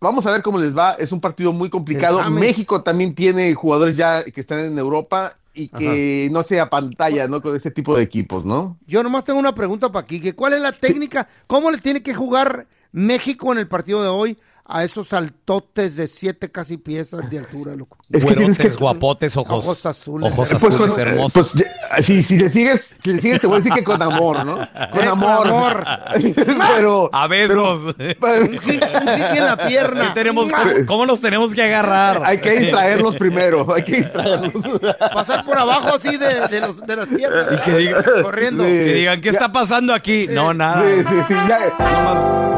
Vamos 0.00 0.26
a 0.26 0.32
ver 0.32 0.42
cómo 0.42 0.58
les 0.58 0.76
va. 0.76 0.92
Es 0.92 1.12
un 1.12 1.20
partido 1.20 1.52
muy 1.52 1.70
complicado. 1.70 2.28
México 2.30 2.82
también 2.82 3.14
tiene 3.14 3.54
jugadores 3.54 3.96
ya 3.96 4.24
que 4.24 4.40
están 4.40 4.60
en 4.60 4.78
Europa 4.78 5.36
y 5.54 5.68
que 5.68 6.28
no 6.30 6.42
se 6.42 6.64
pantalla, 6.66 7.28
¿no? 7.28 7.40
Con 7.40 7.56
este 7.56 7.70
tipo 7.70 7.96
de 7.96 8.02
equipos, 8.02 8.44
¿no? 8.44 8.76
Yo 8.86 9.02
nomás 9.02 9.24
tengo 9.24 9.38
una 9.38 9.54
pregunta 9.54 9.90
para 9.90 10.06
Quique. 10.06 10.34
¿Cuál 10.34 10.52
es 10.52 10.60
la 10.60 10.72
técnica? 10.72 11.28
¿Cómo 11.46 11.70
le 11.70 11.78
tiene 11.78 12.02
que 12.02 12.14
jugar 12.14 12.66
México 12.92 13.52
en 13.52 13.58
el 13.58 13.68
partido 13.68 14.02
de 14.02 14.08
hoy 14.08 14.38
a 14.68 14.82
esos 14.82 15.08
saltotes 15.08 15.94
de 15.94 16.08
siete 16.08 16.50
casi 16.50 16.76
piezas 16.76 17.30
de 17.30 17.38
altura, 17.38 17.76
loco? 17.76 17.98
Es 18.10 18.24
que 18.24 18.34
tienes 18.34 18.56
Güerotes, 18.58 18.72
que- 18.76 18.82
guapotes, 18.82 19.36
ojos, 19.36 19.64
Ojos 19.64 19.86
azules. 19.86 20.32
ojos 20.32 20.48
Pues, 20.48 20.64
azules, 20.74 20.92
con- 20.92 21.00
hermosos. 21.00 21.52
pues, 21.52 21.64
ya- 21.64 22.02
si, 22.02 22.22
si 22.24 22.36
le 22.38 22.50
sigues, 22.50 22.96
si 23.02 23.12
le 23.12 23.20
sigues, 23.20 23.40
te 23.40 23.46
voy 23.46 23.56
a 23.56 23.58
decir 23.58 23.72
que 23.72 23.84
con 23.84 24.02
amor, 24.02 24.44
¿no? 24.44 24.56
Con 24.56 24.64
Eh, 24.64 24.88
con 24.90 25.08
amor. 25.08 25.46
amor. 25.48 25.84
pero, 26.76 27.10
a 27.12 27.26
besos. 27.28 27.94
Un 27.96 28.58
jique 28.58 28.80
un 28.92 29.08
en 29.08 29.44
la 29.44 29.56
pierna. 29.56 30.08
¿Qué 30.08 30.14
tenemos, 30.14 30.48
cómo, 30.50 30.70
cómo 30.86 31.06
nos 31.06 31.20
tenemos 31.20 31.54
que 31.54 31.62
agarrar? 31.62 32.22
hay 32.24 32.40
que 32.40 32.50
distraerlos 32.58 33.14
primero. 33.16 33.72
Hay 33.72 33.82
que 33.84 33.96
distraerlos. 33.98 34.52
Pasar 35.14 35.44
por 35.44 35.56
abajo 35.58 35.94
así 35.96 36.16
de, 36.16 36.48
de 36.48 36.60
los, 36.60 36.80
de 36.86 36.96
las 36.96 37.06
piernas. 37.06 37.46
Y 37.52 37.56
que 37.64 37.78
digan- 37.78 38.22
corriendo. 38.22 38.64
Sí. 38.64 38.70
Que 38.70 38.94
digan, 38.94 39.20
¿qué 39.20 39.26
Ya- 39.30 39.32
está 39.32 39.52
pasando 39.52 39.94
aquí? 39.94 40.26
No, 40.28 40.52
nada. 40.52 40.82
Sí, 40.84 41.02
sí, 41.08 41.14
sí. 41.28 41.34
ya- 41.48 41.58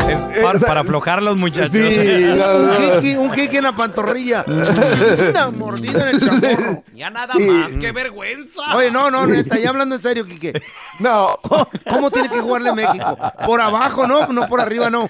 Es 0.08 0.42
para, 0.42 0.58
para 0.58 0.80
aflojar 0.80 1.18
a 1.18 1.22
los 1.22 1.36
muchachos. 1.36 1.72
Un 3.18 3.30
jiqui 3.32 3.56
en 3.58 3.64
la 3.64 3.74
pantorrilla. 3.76 4.44
Una 4.48 5.50
mordida 5.50 6.10
en 6.10 6.16
el 6.16 6.20
chamorro. 6.20 6.84
Ya 6.94 7.10
nada 7.10 7.34
más, 7.34 7.70
qué 7.80 7.92
vergüenza. 7.92 8.76
Oye, 8.76 8.90
no, 8.90 9.10
no, 9.10 9.26
neta, 9.26 9.58
ya 9.58 9.70
hablando 9.70 9.96
en 9.96 10.02
serio, 10.02 10.24
Quique. 10.26 10.60
No. 11.00 11.28
¿Cómo 11.90 12.10
tiene 12.10 12.28
que 12.28 12.40
jugarle 12.40 12.72
México? 12.72 13.16
Por 13.46 13.60
abajo, 13.60 14.06
¿no? 14.06 14.26
No 14.28 14.48
por 14.48 14.60
arriba, 14.60 14.90
no. 14.90 15.06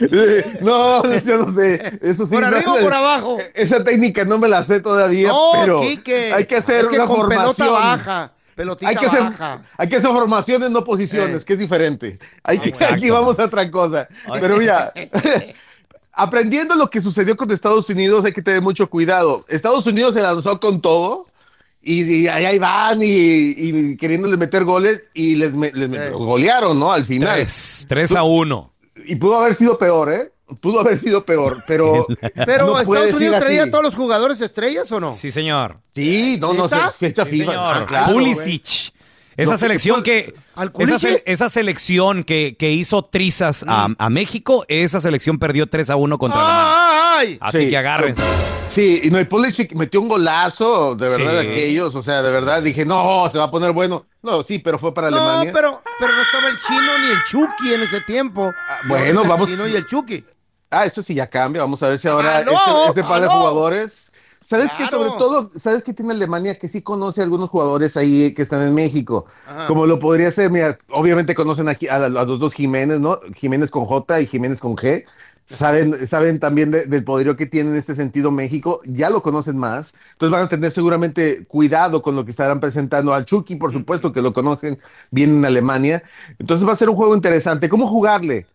No, 0.60 1.02
yo 1.18 1.38
no 1.38 1.54
sé. 1.54 1.98
Eso 2.02 2.26
sí. 2.26 2.34
¿Por 2.34 2.42
no, 2.42 2.56
arriba 2.56 2.74
o 2.74 2.78
por 2.80 2.94
abajo? 2.94 3.38
Esa 3.54 3.82
técnica 3.82 4.24
no 4.24 4.38
me 4.38 4.48
la 4.48 4.64
sé 4.64 4.80
todavía, 4.80 5.28
No, 5.28 5.50
pero 5.60 5.80
Quique. 5.80 6.32
hay 6.32 6.44
que 6.44 6.56
hacer 6.56 6.82
Es 6.84 6.88
que 6.88 6.96
una 6.96 7.06
con 7.06 7.16
formación. 7.18 7.54
pelota 7.56 7.70
baja. 7.72 8.32
Pelotita 8.54 8.88
hay 8.88 8.96
que 8.96 9.06
hacer, 9.06 9.22
baja. 9.22 9.62
hay 9.76 9.88
que 9.88 9.96
hacer 9.96 10.10
formaciones, 10.10 10.70
no 10.70 10.82
posiciones, 10.82 11.42
Eh. 11.42 11.44
que 11.46 11.52
es 11.52 11.58
diferente. 11.60 12.18
Hay 12.42 12.58
que, 12.58 12.70
Exacto. 12.70 12.94
aquí 12.96 13.08
vamos 13.08 13.38
a 13.38 13.44
otra 13.44 13.70
cosa. 13.70 14.08
Pero 14.40 14.56
mira, 14.56 14.92
aprendiendo 16.18 16.74
lo 16.74 16.90
que 16.90 17.00
sucedió 17.00 17.36
con 17.36 17.50
Estados 17.50 17.88
Unidos, 17.88 18.24
hay 18.24 18.32
que 18.32 18.42
tener 18.42 18.60
mucho 18.62 18.88
cuidado. 18.90 19.44
Estados 19.48 19.86
Unidos 19.86 20.14
se 20.14 20.20
lanzó 20.20 20.58
con 20.60 20.80
todo 20.80 21.24
y, 21.82 22.02
y 22.22 22.28
ahí 22.28 22.58
van 22.58 23.00
y, 23.02 23.06
y 23.06 23.96
queriéndole 23.96 24.36
meter 24.36 24.64
goles 24.64 25.02
y 25.14 25.36
les, 25.36 25.54
me- 25.54 25.72
les 25.72 25.88
me- 25.88 26.10
golearon, 26.10 26.78
¿no? 26.78 26.92
Al 26.92 27.04
final. 27.04 27.34
3, 27.34 27.86
3 27.88 28.12
a 28.12 28.22
1. 28.24 28.72
Y 29.06 29.14
pudo 29.16 29.38
haber 29.38 29.54
sido 29.54 29.78
peor, 29.78 30.12
¿eh? 30.12 30.32
Pudo 30.62 30.80
haber 30.80 30.96
sido 30.96 31.24
peor, 31.24 31.62
pero. 31.66 32.06
Pero 32.46 32.66
no 32.66 32.80
Estados 32.80 33.12
Unidos 33.12 33.38
traía 33.38 33.64
a 33.64 33.70
todos 33.70 33.84
los 33.84 33.94
jugadores 33.94 34.40
estrellas 34.40 34.90
o 34.92 34.98
no? 34.98 35.12
Sí, 35.14 35.30
señor. 35.30 35.78
Sí, 35.94 36.38
no, 36.40 36.54
no, 36.54 36.68
fecha 36.90 37.24
Sí, 37.26 37.30
FIFA. 37.32 37.50
señor. 37.52 37.76
Ah, 37.76 37.84
claro, 37.86 38.12
Pulisic. 38.14 38.92
Esa 39.38 39.52
que- 39.52 39.58
selección 39.58 40.02
que. 40.02 40.34
¿Al 40.54 40.68
Esa, 40.68 40.72
Pulisic? 40.72 40.98
se- 41.10 41.22
esa 41.26 41.48
selección 41.48 42.24
que, 42.24 42.56
que 42.58 42.70
hizo 42.72 43.04
trizas 43.04 43.64
a, 43.66 43.88
a 43.96 44.10
México, 44.10 44.64
esa 44.68 45.00
selección 45.00 45.38
perdió 45.38 45.66
3 45.68 45.90
a 45.90 45.96
1 45.96 46.18
contra 46.18 46.40
Alemania. 46.40 47.38
Así 47.40 47.58
Sí. 47.64 47.70
que 47.70 47.76
agárrense. 47.76 48.22
Sí, 48.70 49.00
y 49.04 49.10
no, 49.10 49.18
y 49.18 49.24
Pulisic 49.24 49.74
metió 49.74 50.00
un 50.00 50.08
golazo, 50.08 50.94
de 50.94 51.08
verdad, 51.08 51.40
Sí. 51.40 51.46
de 51.46 51.52
aquellos, 51.52 51.94
o 51.94 52.02
sea, 52.02 52.20
de 52.22 52.30
verdad, 52.30 52.62
dije, 52.62 52.84
no, 52.84 53.28
se 53.30 53.38
va 53.38 53.44
a 53.44 53.50
poner 53.50 53.72
bueno. 53.72 54.04
No, 54.22 54.42
sí, 54.42 54.58
pero 54.58 54.78
fue 54.78 54.92
para 54.92 55.10
No, 55.10 55.16
Alemania. 55.16 55.52
pero, 55.54 55.82
pero 55.98 56.12
no 56.12 56.20
estaba 56.22 56.48
el 56.48 56.58
chino 56.60 56.80
ni 57.04 57.12
el 57.12 57.24
Chucky 57.24 57.74
en 57.74 57.80
ese 57.82 58.00
tiempo. 58.02 58.52
bueno, 58.86 59.22
el 59.22 59.28
vamos- 59.28 59.48
chino 59.48 59.66
y 59.66 59.74
el 59.74 59.86
Chucky. 59.86 60.22
Ah, 60.70 60.84
eso 60.84 61.02
sí 61.02 61.14
ya 61.14 61.26
cambia, 61.26 61.62
vamos 61.62 61.82
a 61.82 61.88
ver 61.88 61.98
si 61.98 62.08
ahora 62.08 62.40
este, 62.40 62.52
este 62.88 63.02
par 63.02 63.20
de 63.20 63.26
¡Aló! 63.26 63.38
jugadores... 63.38 64.07
¿Sabes? 64.48 64.70
Claro. 64.72 64.96
Sobre 64.96 65.10
todo, 65.18 65.50
¿sabes 65.58 65.82
qué 65.82 65.92
tiene 65.92 66.12
Alemania? 66.12 66.54
Que 66.54 66.68
sí 66.68 66.80
conoce 66.80 67.20
a 67.20 67.24
algunos 67.24 67.50
jugadores 67.50 67.98
ahí 67.98 68.32
que 68.32 68.40
están 68.42 68.62
en 68.66 68.74
México. 68.74 69.26
Ajá. 69.46 69.66
Como 69.66 69.84
lo 69.84 69.98
podría 69.98 70.30
ser, 70.30 70.50
mira, 70.50 70.78
obviamente 70.88 71.34
conocen 71.34 71.68
a, 71.68 71.76
a 71.90 72.08
los 72.08 72.38
dos 72.40 72.54
Jiménez, 72.54 72.98
¿no? 72.98 73.20
Jiménez 73.34 73.70
con 73.70 73.84
J 73.84 74.22
y 74.22 74.26
Jiménez 74.26 74.60
con 74.60 74.74
G. 74.74 75.04
Saben, 75.44 76.06
saben 76.06 76.38
también 76.40 76.70
de- 76.70 76.86
del 76.86 77.04
poderío 77.04 77.34
que 77.36 77.46
tiene 77.46 77.70
en 77.70 77.76
este 77.76 77.94
sentido 77.94 78.30
México, 78.30 78.80
ya 78.84 79.08
lo 79.08 79.22
conocen 79.22 79.56
más, 79.56 79.94
entonces 80.12 80.30
van 80.30 80.44
a 80.44 80.48
tener 80.50 80.70
seguramente 80.72 81.46
cuidado 81.46 82.02
con 82.02 82.14
lo 82.16 82.26
que 82.26 82.32
estarán 82.32 82.60
presentando 82.60 83.14
al 83.14 83.24
Chucky, 83.24 83.56
por 83.56 83.72
supuesto 83.72 84.12
que 84.12 84.20
lo 84.20 84.34
conocen 84.34 84.78
bien 85.10 85.34
en 85.36 85.44
Alemania, 85.46 86.02
entonces 86.38 86.68
va 86.68 86.72
a 86.74 86.76
ser 86.76 86.90
un 86.90 86.96
juego 86.96 87.14
interesante. 87.14 87.70
¿Cómo 87.70 87.86
jugarle? 87.88 88.46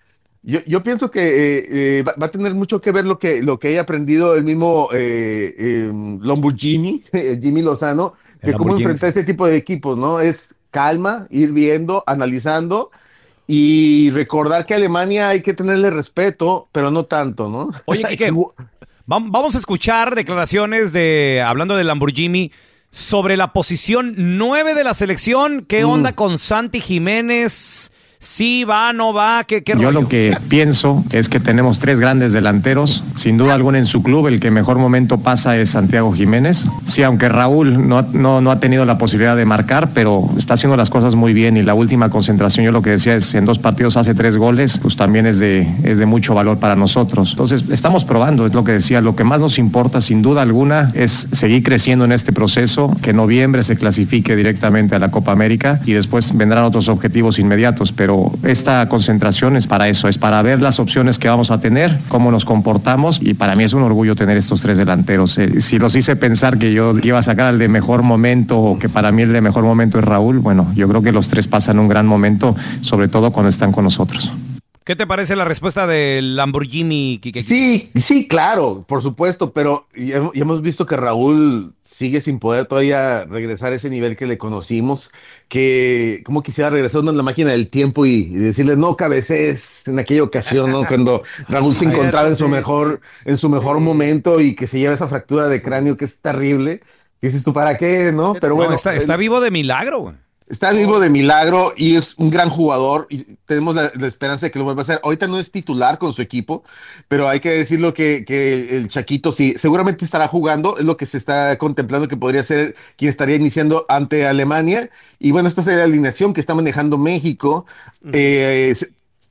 Yo, 0.46 0.60
yo 0.68 0.84
pienso 0.84 1.10
que 1.10 1.22
eh, 1.22 1.66
eh, 2.00 2.04
va, 2.04 2.14
va 2.22 2.26
a 2.26 2.32
tener 2.32 2.54
mucho 2.54 2.82
que 2.82 2.92
ver 2.92 3.06
lo 3.06 3.18
que, 3.18 3.42
lo 3.42 3.58
que 3.60 3.70
haya 3.70 3.82
aprendido 3.82 4.36
el 4.36 4.44
mismo 4.44 4.90
eh, 4.94 5.90
Lamborghini, 6.22 7.02
Jimmy 7.42 7.62
Lozano, 7.62 8.14
que 8.42 8.48
El 8.52 8.54
cómo 8.58 8.72
Lamborghini. 8.72 8.84
enfrentar 8.92 9.10
este 9.10 9.24
tipo 9.24 9.48
de 9.48 9.56
equipos, 9.56 9.98
¿no? 9.98 10.20
Es 10.20 10.54
calma, 10.70 11.28
ir 11.30 11.52
viendo, 11.54 12.04
analizando 12.08 12.92
y 13.48 14.10
recordar 14.12 14.66
que 14.66 14.74
a 14.74 14.78
Alemania 14.78 15.30
hay 15.30 15.42
que 15.42 15.54
tenerle 15.54 15.90
respeto, 15.92 16.68
pero 16.72 16.92
no 16.92 17.06
tanto, 17.06 17.50
¿no? 17.50 17.70
Oye, 17.86 18.04
vam- 19.08 19.30
vamos 19.32 19.56
a 19.56 19.60
escuchar 19.60 20.16
declaraciones 20.16 20.92
de, 20.94 21.42
hablando 21.46 21.76
del 21.78 21.88
Lamborghini, 21.88 22.52
sobre 22.92 23.38
la 23.38 23.54
posición 23.54 24.14
9 24.18 24.74
de 24.76 24.84
la 24.84 24.94
selección. 24.94 25.66
¿Qué 25.66 25.84
Mm. 25.86 25.90
onda 25.90 26.16
con 26.16 26.38
Santi 26.38 26.80
Jiménez? 26.82 27.92
¿Sí 28.24 28.64
va, 28.64 28.94
no 28.94 29.14
va? 29.14 29.44
¿Qué, 29.44 29.64
qué 29.64 29.74
Yo 29.74 29.80
rollo? 29.80 30.02
lo 30.02 30.08
que 30.08 30.38
pienso 30.48 31.04
es 31.12 31.28
que 31.28 31.42
tenemos 31.42 31.80
tres 31.80 32.00
grandes 32.00 32.32
delanteros. 32.32 33.04
Sin 33.18 33.38
duda 33.38 33.54
alguna 33.54 33.80
en 33.80 33.86
su 33.86 34.02
club 34.02 34.28
el 34.28 34.40
que 34.40 34.50
mejor 34.50 34.78
momento 34.78 35.20
pasa 35.20 35.58
es 35.58 35.72
Santiago 35.72 36.14
Jiménez. 36.14 36.66
Sí, 36.86 37.04
aunque 37.04 37.28
Raúl 37.28 37.86
no, 37.90 38.02
no, 38.14 38.40
no 38.40 38.52
ha 38.52 38.62
tenido 38.62 38.86
la 38.86 38.98
posibilidad 38.98 39.36
de 39.36 39.46
marcar, 39.46 39.90
pero 39.94 40.30
está 40.38 40.54
haciendo 40.54 40.78
las 40.78 40.90
cosas 40.90 41.16
muy 41.16 41.34
bien 41.34 41.58
y 41.58 41.64
la 41.64 41.74
última 41.74 42.10
concentración, 42.10 42.66
yo 42.66 42.72
lo 42.72 42.82
que 42.82 42.92
decía 42.92 43.14
es, 43.14 43.36
en 43.36 43.44
dos 43.44 43.60
partidos 43.60 43.98
hace 43.98 44.16
tres 44.16 44.38
goles, 44.38 44.80
pues 44.82 44.96
también 44.96 45.26
es 45.26 45.40
de, 45.40 45.68
es 45.84 45.98
de 45.98 46.06
mucho 46.06 46.34
valor 46.34 46.60
para 46.60 46.78
nosotros. 46.78 47.32
Entonces, 47.32 47.66
estamos 47.72 48.06
probando, 48.06 48.46
es 48.46 48.54
lo 48.54 48.64
que 48.64 48.72
decía, 48.72 49.02
lo 49.02 49.18
que 49.18 49.26
más 49.26 49.42
nos 49.42 49.60
importa 49.60 50.00
sin 50.00 50.22
duda 50.22 50.44
alguna 50.44 50.92
es 50.94 51.28
seguir 51.34 51.62
creciendo 51.62 52.06
en 52.06 52.14
este 52.14 52.32
proceso, 52.32 52.96
que 53.02 53.10
en 53.10 53.18
noviembre 53.18 53.64
se 53.64 53.76
clasifique 53.76 54.38
directamente 54.38 54.96
a 54.96 55.00
la 55.00 55.12
Copa 55.12 55.34
América 55.34 55.82
y 55.86 55.92
después 55.92 56.36
vendrán 56.38 56.64
otros 56.64 56.88
objetivos 56.88 57.38
inmediatos, 57.38 57.92
pero 57.92 58.13
esta 58.44 58.88
concentración 58.90 59.56
es 59.56 59.68
para 59.68 59.88
eso, 59.88 60.08
es 60.08 60.18
para 60.18 60.42
ver 60.42 60.62
las 60.62 60.80
opciones 60.80 61.18
que 61.18 61.28
vamos 61.30 61.52
a 61.52 61.60
tener, 61.60 61.98
cómo 62.10 62.32
nos 62.32 62.46
comportamos 62.46 63.20
y 63.22 63.34
para 63.34 63.56
mí 63.56 63.64
es 63.64 63.74
un 63.74 63.84
orgullo 63.84 64.16
tener 64.16 64.38
estos 64.38 64.62
tres 64.62 64.78
delanteros. 64.78 65.38
Eh, 65.38 65.62
si 65.62 65.80
los 65.80 65.96
hice 65.96 66.16
pensar 66.16 66.58
que 66.58 66.74
yo 66.74 66.94
iba 67.02 67.20
a 67.20 67.22
sacar 67.22 67.54
el 67.54 67.60
de 67.60 67.68
mejor 67.68 68.04
momento 68.04 68.60
o 68.60 68.80
que 68.80 68.90
para 68.90 69.12
mí 69.12 69.22
el 69.24 69.34
de 69.34 69.42
mejor 69.42 69.64
momento 69.64 70.00
es 70.00 70.06
Raúl, 70.06 70.40
bueno, 70.40 70.72
yo 70.76 70.88
creo 70.88 71.02
que 71.02 71.12
los 71.12 71.28
tres 71.28 71.48
pasan 71.48 71.80
un 71.80 71.88
gran 71.88 72.06
momento, 72.06 72.56
sobre 72.82 73.08
todo 73.08 73.32
cuando 73.32 73.50
están 73.50 73.72
con 73.72 73.84
nosotros. 73.84 74.32
¿Qué 74.86 74.98
te 74.98 75.08
parece 75.08 75.36
la 75.38 75.46
respuesta 75.46 75.88
del 75.88 76.36
Lamborghini, 76.36 77.20
Quique? 77.22 77.42
Sí, 77.42 77.90
sí, 77.96 78.28
claro, 78.28 78.84
por 78.86 79.02
supuesto, 79.02 79.54
pero 79.54 79.88
ya 79.96 80.18
hem- 80.20 80.32
ya 80.34 80.42
hemos 80.42 80.62
visto 80.62 80.86
que 80.86 80.98
Raúl 80.98 81.74
sigue 81.84 82.20
sin 82.20 82.38
poder 82.40 82.66
todavía 82.66 83.24
regresar 83.26 83.72
a 83.72 83.76
ese 83.78 83.90
nivel 83.90 84.18
que 84.18 84.26
le 84.26 84.38
conocimos, 84.38 85.12
que 85.48 86.22
como 86.26 86.44
quisiera 86.44 86.70
regresar 86.70 87.02
en 87.06 87.16
la 87.16 87.24
máquina 87.24 87.52
del 87.52 87.70
tiempo 87.70 88.06
y, 88.06 88.12
y 88.24 88.34
decirle 88.34 88.76
no 88.76 88.98
cabeces 88.98 89.88
en 89.88 90.00
aquella 90.00 90.24
ocasión, 90.24 90.72
¿no? 90.72 90.86
Cuando 90.86 91.24
Raúl 91.48 91.76
se 91.78 91.86
encontraba 91.86 92.28
en 92.28 92.36
su 92.36 92.50
mejor, 92.50 93.00
en 93.24 93.38
su 93.38 93.48
mejor 93.50 93.80
momento 93.80 94.42
y 94.42 94.54
que 94.54 94.68
se 94.68 94.80
lleva 94.80 94.94
esa 94.94 95.08
fractura 95.08 95.48
de 95.48 95.62
cráneo 95.62 95.96
que 95.96 96.06
es 96.06 96.20
terrible. 96.20 96.82
Dices 97.22 97.44
tú, 97.46 97.54
¿para 97.54 97.78
qué? 97.78 98.12
¿No? 98.12 98.34
Pero 98.34 98.50
No, 98.50 98.56
bueno, 98.58 98.74
está, 98.76 98.94
está 98.96 99.16
vivo 99.16 99.40
de 99.40 99.50
milagro, 99.50 100.00
güey. 100.00 100.16
Está 100.48 100.72
vivo 100.72 101.00
de 101.00 101.10
milagro 101.10 101.74
y 101.78 101.96
es 101.96 102.16
un 102.18 102.30
gran 102.30 102.50
jugador 102.50 103.08
y 103.10 103.24
tenemos 103.46 103.76
la, 103.76 103.92
la 103.98 104.08
esperanza 104.08 104.46
de 104.46 104.52
que 104.52 104.60
lo 104.60 104.66
vuelva 104.66 104.82
a 104.82 104.84
hacer. 104.84 105.00
Ahorita 105.04 105.28
no 105.28 105.40
es 105.40 105.52
titular 105.52 105.98
con 105.98 106.12
su 106.14 106.22
equipo, 106.22 106.64
pero 107.08 107.30
hay 107.30 107.40
que 107.40 107.50
decirlo 107.52 107.94
que, 107.94 108.26
que 108.26 108.78
el 108.78 108.90
Chaquito 108.90 109.32
sí, 109.32 109.56
seguramente 109.58 110.04
estará 110.06 110.28
jugando, 110.28 110.78
es 110.78 110.84
lo 110.84 110.98
que 110.98 111.06
se 111.06 111.18
está 111.18 111.58
contemplando 111.58 112.08
que 112.08 112.18
podría 112.18 112.44
ser 112.44 112.76
quien 112.98 113.10
estaría 113.10 113.36
iniciando 113.38 113.86
ante 113.88 114.28
Alemania. 114.28 114.90
Y 115.18 115.32
bueno, 115.32 115.48
esta 115.48 115.64
sería 115.64 115.80
la 115.80 115.86
alineación 115.86 116.34
que 116.34 116.42
está 116.42 116.54
manejando 116.54 116.98
México. 116.98 117.66
Eh, 118.12 118.70
es- 118.72 118.90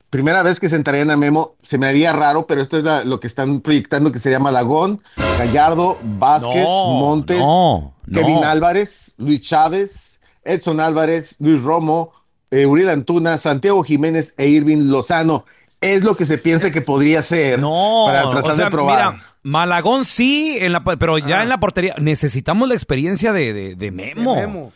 primera 0.09 0.43
vez 0.43 0.59
que 0.59 0.69
sentarían 0.69 1.09
a 1.09 1.17
Memo, 1.17 1.55
se 1.63 1.77
me 1.79 1.87
haría 1.87 2.13
raro, 2.13 2.45
pero 2.47 2.61
esto 2.61 2.77
es 2.77 2.83
la- 2.83 3.03
lo 3.03 3.19
que 3.19 3.25
están 3.27 3.61
proyectando 3.61 4.11
que 4.11 4.19
sería 4.19 4.39
Malagón, 4.39 5.01
Gallardo, 5.39 5.97
Vázquez, 6.03 6.63
No, 6.65 6.85
Montes, 6.99 7.39
no, 7.39 7.93
Kevin. 8.11 8.43
Álvarez, 8.43 9.15
Luis 9.17 9.41
Chávez, 9.41 10.12
Edson 10.45 10.79
Álvarez, 10.79 11.37
Luis 11.39 11.61
Romo, 11.61 12.11
eh, 12.51 12.65
Uriel 12.65 12.89
Antuna, 12.89 13.37
Santiago 13.37 13.83
Jiménez 13.83 14.33
e 14.37 14.47
Irving 14.47 14.89
Lozano. 14.89 15.45
Es 15.81 16.03
lo 16.03 16.15
que 16.15 16.25
se 16.25 16.37
piensa 16.37 16.71
que 16.71 16.81
podría 16.81 17.21
ser 17.21 17.59
para 17.59 18.29
tratar 18.29 18.51
o 18.53 18.55
sea, 18.55 18.65
de 18.65 18.71
probar. 18.71 19.13
Mira, 19.15 19.23
Malagón 19.43 20.05
sí, 20.05 20.57
en 20.61 20.71
la, 20.71 20.83
pero 20.83 21.17
ya 21.17 21.43
en 21.43 21.49
la 21.49 21.59
portería. 21.59 21.95
Necesitamos 21.99 22.67
la 22.69 22.73
experiencia 22.75 23.33
de, 23.33 23.51
de- 23.53 23.75
de 23.75 23.91
Memo. 23.91 24.71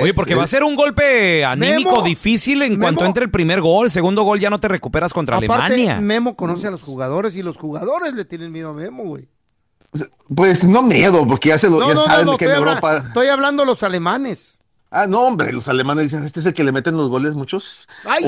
Oye, 0.00 0.12
porque 0.14 0.34
va 0.34 0.44
a 0.44 0.46
ser 0.46 0.62
un 0.64 0.76
golpe 0.76 1.44
anímico 1.44 1.92
Memo. 1.92 2.02
difícil 2.04 2.62
en 2.62 2.78
cuanto 2.78 3.04
entre 3.06 3.24
el 3.24 3.30
primer 3.30 3.60
gol. 3.62 3.90
Segundo 3.90 4.22
gol 4.22 4.40
ya 4.40 4.50
no 4.50 4.58
te 4.58 4.68
recuperas 4.68 5.12
contra 5.14 5.36
Aparte, 5.38 5.52
Alemania. 5.74 6.00
Memo 6.00 6.36
conoce 6.36 6.66
a 6.66 6.70
los 6.70 6.82
jugadores 6.82 7.36
y 7.36 7.42
los 7.42 7.56
jugadores 7.56 8.12
le 8.14 8.24
tienen 8.24 8.50
miedo 8.52 8.70
a 8.70 8.74
Memo, 8.74 9.04
güey. 9.04 9.28
Pues 10.34 10.64
no 10.66 10.82
miedo, 10.82 11.26
porque 11.26 11.50
ya, 11.50 11.58
se 11.58 11.70
lo, 11.70 11.78
No, 11.80 11.88
ya 11.88 11.94
no, 11.94 12.00
no, 12.00 12.06
saben 12.06 12.26
no, 12.26 12.36
que 12.36 12.44
estoy, 12.46 12.56
en 12.56 12.62
habla- 12.62 12.70
Europa. 12.72 13.04
estoy 13.08 13.26
hablando 13.28 13.62
de 13.62 13.66
los 13.66 13.82
alemanes. 13.82 14.58
Ah, 14.96 15.08
no, 15.08 15.22
hombre, 15.22 15.52
los 15.52 15.66
alemanes 15.66 16.04
dicen, 16.04 16.24
este 16.24 16.38
es 16.38 16.46
el 16.46 16.54
que 16.54 16.62
le 16.62 16.70
meten 16.70 16.96
los 16.96 17.08
goles 17.08 17.34
muchos. 17.34 17.88
¡Ay! 18.04 18.24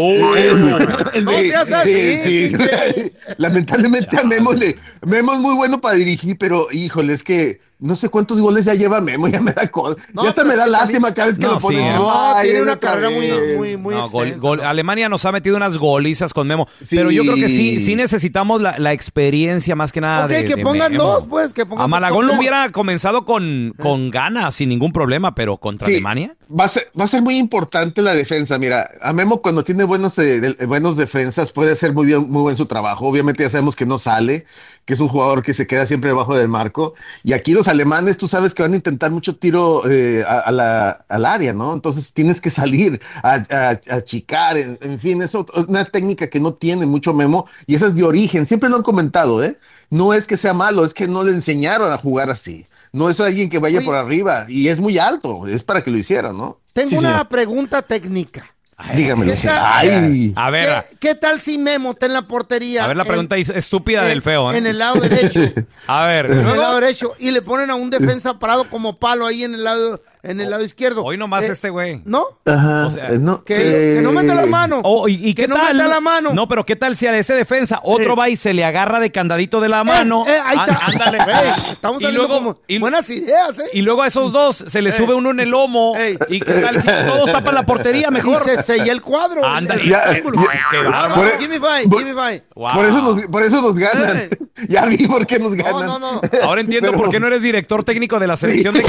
No 1.23 1.31
sí, 1.31 1.49
seas 1.49 1.71
así, 1.71 2.19
sí, 2.19 2.51
sí. 2.51 3.13
Lamentablemente 3.39 4.19
a 4.19 4.25
Memo, 4.25 4.53
le, 4.53 4.77
Memo 5.03 5.35
es 5.35 5.39
muy 5.39 5.55
bueno 5.55 5.81
para 5.81 5.95
dirigir, 5.95 6.37
pero 6.37 6.67
híjole, 6.73 7.13
es 7.13 7.23
que 7.23 7.61
No 7.79 7.95
sé 7.95 8.09
cuántos 8.09 8.41
goles 8.41 8.65
ya 8.65 8.73
lleva 8.75 9.03
Memo, 9.03 9.29
ya 9.29 9.41
me 9.43 9.53
da 9.53 9.71
No, 10.15 10.23
ya 10.23 10.31
hasta 10.31 10.45
me 10.45 10.57
da 10.57 10.67
lástima 10.67 11.13
cada 11.13 11.29
vez 11.29 11.39
que 11.39 11.45
No, 11.47 11.53
lo 11.55 11.59
ponen. 11.61 11.81
sí, 11.81 11.97
¿eh? 11.97 12.07
"Ay, 12.11 12.45
tiene 12.49 12.63
una 12.63 12.77
carrera 12.77 13.11
muy, 13.11 13.27
vez". 13.27 13.57
muy, 13.59 13.77
muy 13.77 13.95
No, 13.95 14.09
gol- 14.09 14.61
Alemania 14.63 15.11
nos 15.11 15.27
ha 15.27 15.33
metido 15.33 15.57
unas 15.57 15.77
golizas 15.77 16.33
con 16.33 16.47
Memo. 16.49 16.67
Sí. 16.83 16.97
Pero 16.97 17.11
yo 17.11 17.23
creo 17.23 17.35
que 17.37 17.51
sí, 17.51 17.81
sí 17.81 17.95
necesitamos 17.95 18.63
la, 18.63 18.79
la 18.79 18.95
experiencia 18.95 19.77
más 19.77 19.93
que 19.93 20.01
nada 20.01 20.25
Ok, 20.25 20.31
de, 20.31 20.45
que 20.47 20.55
de 20.57 20.63
pongan 20.63 20.93
Memo. 20.93 21.05
dos, 21.05 21.27
pues, 21.29 21.53
que 21.53 21.67
pongan 21.67 21.85
A 21.85 21.89
Malagón 21.89 22.27
lo 22.27 22.35
hubiera 22.39 22.71
comenzado 22.73 23.27
con, 23.27 23.75
con 23.79 24.11
ganas, 24.11 24.55
sin 24.55 24.71
ningún 24.71 24.93
problema, 24.93 25.35
pero 25.35 25.59
contra 25.59 25.87
Sí. 25.87 25.95
Alemania. 25.95 26.35
Va 26.49 26.65
a, 26.65 26.69
ser, 26.69 26.91
va 26.99 27.05
a 27.05 27.09
ser 27.09 27.21
muy 27.23 27.37
importante 27.37 28.01
la 28.03 28.15
defensa. 28.15 28.57
Mira, 28.59 28.89
a 29.03 29.13
Memo 29.13 29.43
cuando 29.43 29.65
tiene 29.65 29.85
buenos, 29.85 30.19
eh, 30.19 30.41
de- 30.41 30.65
buenos 30.67 30.97
defensas 30.97 31.53
puede 31.53 31.73
hacer 31.73 31.93
muy 31.93 32.07
bien, 32.07 32.31
muy 32.31 32.41
buen 32.43 32.57
su 32.57 32.65
trabajo. 32.67 33.07
Obviamente 33.07 33.43
ya 33.43 33.51
sabemos 33.51 33.75
que 33.77 33.85
no 33.85 33.99
sale, 33.99 34.47
que 34.85 34.95
es 34.95 35.01
un 35.01 35.09
jugador 35.09 35.43
que 35.43 35.53
se 35.55 35.67
queda 35.67 35.85
siempre 35.87 36.11
debajo 36.11 36.37
del 36.37 36.49
marco. 36.49 36.95
Y 37.25 37.33
aquí 37.33 37.53
los 37.53 37.66
alemanes, 37.69 38.19
tú 38.19 38.29
sabes 38.29 38.55
que 38.55 38.63
van 38.63 38.73
a 38.73 38.77
intentar 38.77 39.11
mucho 39.11 39.37
tiro 39.37 39.83
eh, 39.91 40.25
a, 40.27 40.39
a 40.41 40.51
la, 40.53 40.91
al 41.09 41.25
área, 41.25 41.53
¿no? 41.53 41.73
Entonces 41.73 42.13
tienes 42.13 42.41
que 42.41 42.51
salir 42.51 43.01
a, 43.23 43.35
a, 43.35 43.69
a 43.91 43.95
achicar, 43.97 44.57
en, 44.57 44.79
en 44.81 44.99
fin, 44.99 45.23
es 45.23 45.35
una 45.35 45.85
técnica 45.85 46.29
que 46.29 46.41
no 46.41 46.55
tiene 46.55 46.87
mucho 46.87 47.13
Memo 47.15 47.47
y 47.67 47.75
esa 47.75 47.87
es 47.87 47.95
de 47.97 48.05
origen. 48.05 48.47
Siempre 48.47 48.69
lo 48.69 48.77
han 48.77 48.83
comentado, 48.83 49.43
¿eh? 49.43 49.59
No 49.91 50.15
es 50.15 50.27
que 50.27 50.37
sea 50.37 50.55
malo, 50.55 50.85
es 50.85 50.95
que 50.95 51.07
no 51.09 51.23
le 51.25 51.31
enseñaron 51.33 51.93
a 51.93 51.99
jugar 51.99 52.31
así. 52.31 52.65
No 52.93 53.09
es 53.11 53.21
alguien 53.21 53.51
que 53.51 53.59
vaya 53.59 53.79
Oye. 53.79 53.87
por 53.87 53.95
arriba 53.95 54.47
y 54.49 54.69
es 54.69 54.81
muy 54.81 54.99
alto, 54.99 55.47
es 55.47 55.63
para 55.63 55.83
que 55.85 55.91
lo 55.91 55.99
hiciera, 55.99 56.33
¿no? 56.33 56.61
Tengo 56.73 56.89
Sí, 56.89 56.97
una 56.97 57.11
señor. 57.13 57.29
pregunta 57.29 57.83
técnica. 57.83 58.47
Dígamelo. 58.95 59.33
¿Qué 59.33 59.39
tal? 59.47 59.59
Ay. 59.65 60.33
A 60.37 60.51
ver, 60.51 60.85
¿Qué, 60.91 60.97
qué 61.01 61.15
tal 61.15 61.41
si 61.41 61.57
Memo 61.57 61.93
está 61.93 62.07
en 62.07 62.13
la 62.13 62.23
portería? 62.23 62.85
a 62.85 62.87
ver 62.87 62.97
la 62.97 63.07
pregunta 63.07 63.37
estúpida 63.39 64.03
en- 64.03 64.09
del 64.09 64.23
feo. 64.23 64.53
¿eh? 64.53 64.59
En 64.59 64.67
el 64.67 64.79
lado 64.79 65.01
derecho. 65.01 65.41
A 65.87 66.05
ver, 66.07 66.27
en 66.27 66.47
el 66.47 66.59
lado 66.59 66.75
derecho. 66.81 67.15
Y 67.19 67.31
le 67.31 67.41
ponen 67.41 67.71
a 67.71 67.75
un 67.75 67.89
defensa 67.89 68.39
parado 68.39 68.69
como 68.69 68.99
palo 68.99 69.27
ahí 69.27 69.45
en 69.45 69.55
el 69.55 69.65
lado, 69.65 70.03
en 70.23 70.41
el 70.41 70.51
lado 70.51 70.63
izquierdo. 70.65 71.05
Hoy 71.05 71.17
nomás 71.17 71.45
Eh, 71.45 71.53
este 71.53 71.71
güey. 71.71 72.03
¿No? 72.05 72.25
Ajá, 72.45 72.87
O 72.87 72.91
sea, 72.91 73.09
eh, 73.09 73.19
no, 73.19 73.45
Que, 73.45 73.55
eh, 73.55 73.97
que 73.97 74.03
no 74.03 74.13
meta 74.13 74.35
la 74.35 74.47
mano. 74.47 74.81
Oh, 74.85 75.09
¿y, 75.09 75.15
y 75.15 75.35
que 75.35 75.43
qué 75.43 75.49
no 75.49 75.57
tal? 75.57 75.77
meta 75.77 75.89
la 75.89 76.01
mano. 76.01 76.33
No, 76.35 76.49
pero 76.49 76.65
¿qué 76.67 76.77
tal 76.77 76.97
si 76.97 77.07
a 77.07 77.17
ese 77.17 77.35
defensa 77.35 77.81
otro 77.83 78.13
Eh. 78.13 78.17
va 78.21 78.29
y 78.29 78.37
se 78.37 78.53
le 78.53 78.65
agarra 78.65 78.99
de 79.01 79.11
candadito 79.13 79.61
de 79.61 79.69
la 79.69 79.85
mano? 79.85 80.25
Eh, 80.27 80.33
eh, 80.37 80.41
ahí 80.45 80.59
está. 80.69 80.87
Ándale. 80.87 81.19
Ey, 81.33 81.51
estamos 81.73 82.03
y 82.03 82.07
luego, 82.07 82.35
como 82.35 82.59
y, 82.67 82.79
buenas 82.79 83.09
ideas, 83.11 83.59
¿eh? 83.59 83.65
y 83.73 83.83
luego 83.83 84.03
a 84.03 84.07
esos 84.09 84.33
dos 84.33 84.57
se 84.57 84.83
le 84.83 84.93
sube 84.93 85.15
uno 85.15 85.31
en 85.31 85.41
el 85.41 85.51
lomo. 85.51 85.95
Ey. 85.97 86.19
¿Y 86.29 86.41
qué 86.41 86.53
tal 86.55 86.81
si 86.81 86.87
todos 87.07 87.31
tapan 87.33 87.55
la 87.55 87.65
portería 87.67 88.11
mejor? 88.11 88.43
Y 88.45 88.57
se 88.57 88.63
sella 88.63 88.93
el 88.93 89.03
cuadro. 89.03 89.45
Ándale. 89.45 89.83
El 89.83 89.89
Ya, 89.91 90.03
ángulo. 90.11 90.41
ya. 90.43 90.61
Qué 90.71 90.77
No, 90.83 90.91
bárbaro. 90.91 91.09
no, 91.09 91.15
Por- 91.31 91.39
give 91.41 91.49
me 91.49 91.61
five, 91.61 91.89
por- 91.89 91.99
give 92.03 92.15
me 92.15 92.21
five. 92.21 92.43
Wow. 92.55 92.73
Por 92.75 92.85
eso 92.87 93.03
nos, 93.03 93.23
por 93.27 93.43
eso 93.43 93.63
nos 93.63 93.77
ganan. 93.77 94.17
Eh. 94.19 94.31
ya 94.69 94.85
vi 94.87 95.07
por 95.07 95.27
qué 95.27 95.39
nos 95.39 95.53
No, 95.53 95.63
ganan. 95.65 95.87
no, 95.87 95.99
no. 95.99 96.21
Ahora 96.43 96.61
entiendo 96.61 96.91
Pero- 96.91 97.03
por 97.03 97.11
qué 97.11 97.21
no 97.21 97.27
eres 97.27 97.43
director 97.43 97.85
técnico 97.85 98.19
de 98.19 98.27
la 98.27 98.37
selección 98.37 98.75
de... 98.75 98.85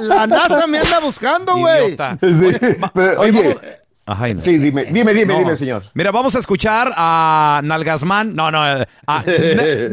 La 0.00 0.26
NASA 0.26 0.66
me 0.66 0.77
anda 0.78 1.00
buscando, 1.00 1.56
güey. 1.56 1.96
Oye, 3.18 3.56
Ajá, 4.06 4.28
no. 4.32 4.40
sí, 4.40 4.56
dime, 4.58 4.84
dime, 4.86 5.12
dime, 5.12 5.34
No. 5.34 5.38
dime, 5.40 5.56
señor. 5.56 5.84
Mira, 5.94 6.10
vamos 6.10 6.34
a 6.34 6.38
escuchar 6.38 6.92
a 6.96 7.60
Nalgasman, 7.62 8.34
no, 8.34 8.50
no, 8.50 8.62
a 8.62 8.86
Na- 9.06 9.22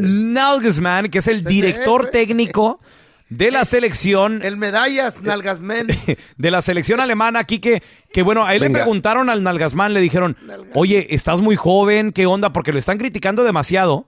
Nalgasman, 0.00 1.08
que 1.10 1.18
es 1.18 1.28
el 1.28 1.44
director 1.44 2.06
técnico 2.10 2.80
de 3.28 3.50
la 3.50 3.64
selección, 3.64 4.40
El 4.42 4.56
medallas, 4.56 5.20
nalgasmen. 5.20 5.88
de 6.36 6.50
la 6.50 6.62
selección 6.62 7.00
alemana 7.00 7.40
aquí 7.40 7.58
que, 7.58 7.82
bueno, 8.22 8.46
ahí 8.46 8.58
le 8.58 8.66
Venga. 8.68 8.80
preguntaron 8.80 9.28
al 9.28 9.42
Nalgasman, 9.42 9.92
le 9.92 10.00
dijeron, 10.00 10.36
oye, 10.74 11.08
estás 11.14 11.40
muy 11.40 11.56
joven, 11.56 12.12
¿qué 12.12 12.24
onda? 12.24 12.52
Porque 12.52 12.72
lo 12.72 12.78
están 12.78 12.98
criticando 12.98 13.44
demasiado. 13.44 14.06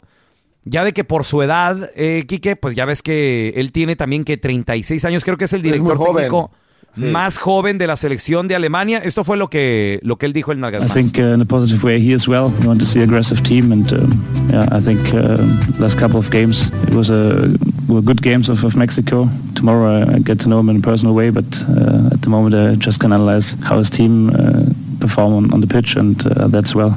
Ya 0.64 0.84
de 0.84 0.92
que 0.92 1.02
por 1.04 1.24
su 1.24 1.42
edad, 1.42 1.90
eh, 1.94 2.24
Quique, 2.28 2.54
pues 2.56 2.74
ya 2.74 2.84
ves 2.84 3.00
que 3.02 3.54
él 3.56 3.72
tiene 3.72 3.96
también 3.96 4.24
que 4.24 4.36
36 4.36 5.04
años, 5.04 5.24
creo 5.24 5.36
que 5.38 5.44
es 5.46 5.52
el 5.52 5.62
director 5.62 5.98
técnico 5.98 6.50
Sí. 6.96 7.04
más 7.04 7.38
joven 7.38 7.78
de 7.78 7.86
la 7.86 7.96
selección 7.96 8.48
de 8.48 8.56
Alemania. 8.56 8.98
Esto 8.98 9.22
fue 9.22 9.36
lo 9.36 9.48
que, 9.48 10.00
lo 10.02 10.16
que 10.16 10.26
él 10.26 10.32
dijo 10.32 10.50
el 10.52 10.58
I 10.58 10.60
Nalgasman. 10.62 10.88
think 10.90 11.18
uh, 11.18 11.34
in 11.34 11.40
a 11.40 11.44
positive 11.44 11.84
way 11.84 12.00
he 12.00 12.12
as 12.14 12.26
well. 12.26 12.50
We 12.60 12.66
want 12.66 12.80
to 12.80 12.86
see 12.86 13.02
aggressive 13.02 13.42
team, 13.42 13.70
and 13.72 13.92
um, 13.92 14.20
yeah, 14.50 14.66
I 14.72 14.80
think 14.80 14.98
uh, 15.14 15.36
last 15.78 15.96
couple 15.98 16.18
of 16.18 16.30
games 16.30 16.70
it 16.88 16.94
was 16.94 17.10
a 17.10 17.48
were 17.88 18.02
good 18.02 18.20
games 18.22 18.48
of, 18.48 18.64
of 18.64 18.74
Mexico. 18.76 19.28
Tomorrow 19.54 19.86
I, 20.10 20.14
I 20.16 20.18
get 20.18 20.40
to 20.40 20.48
know 20.48 20.58
him 20.60 20.68
in 20.70 20.76
a 20.78 20.80
personal 20.80 21.14
way, 21.14 21.30
but 21.30 21.44
uh, 21.68 22.10
at 22.12 22.22
the 22.22 22.30
moment 22.30 22.54
I 22.54 22.74
just 22.74 22.98
can 23.00 23.12
analyze 23.12 23.56
how 23.62 23.78
his 23.78 23.90
team 23.90 24.30
uh, 24.30 24.64
perform 24.98 25.34
on, 25.34 25.52
on 25.52 25.60
the 25.60 25.66
pitch, 25.68 25.94
and 25.96 26.16
uh, 26.26 26.48
that's 26.48 26.74
well. 26.74 26.96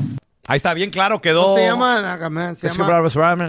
Ahí 0.52 0.58
está, 0.58 0.74
bien 0.74 0.90
claro 0.90 1.22
quedó. 1.22 1.50
No 1.52 1.58
se 1.58 1.66
llama 1.66 2.02
nalgasmen, 2.02 2.56
se 2.56 2.68
Es 2.68 2.74
que 2.74 2.80
llama 2.80 3.02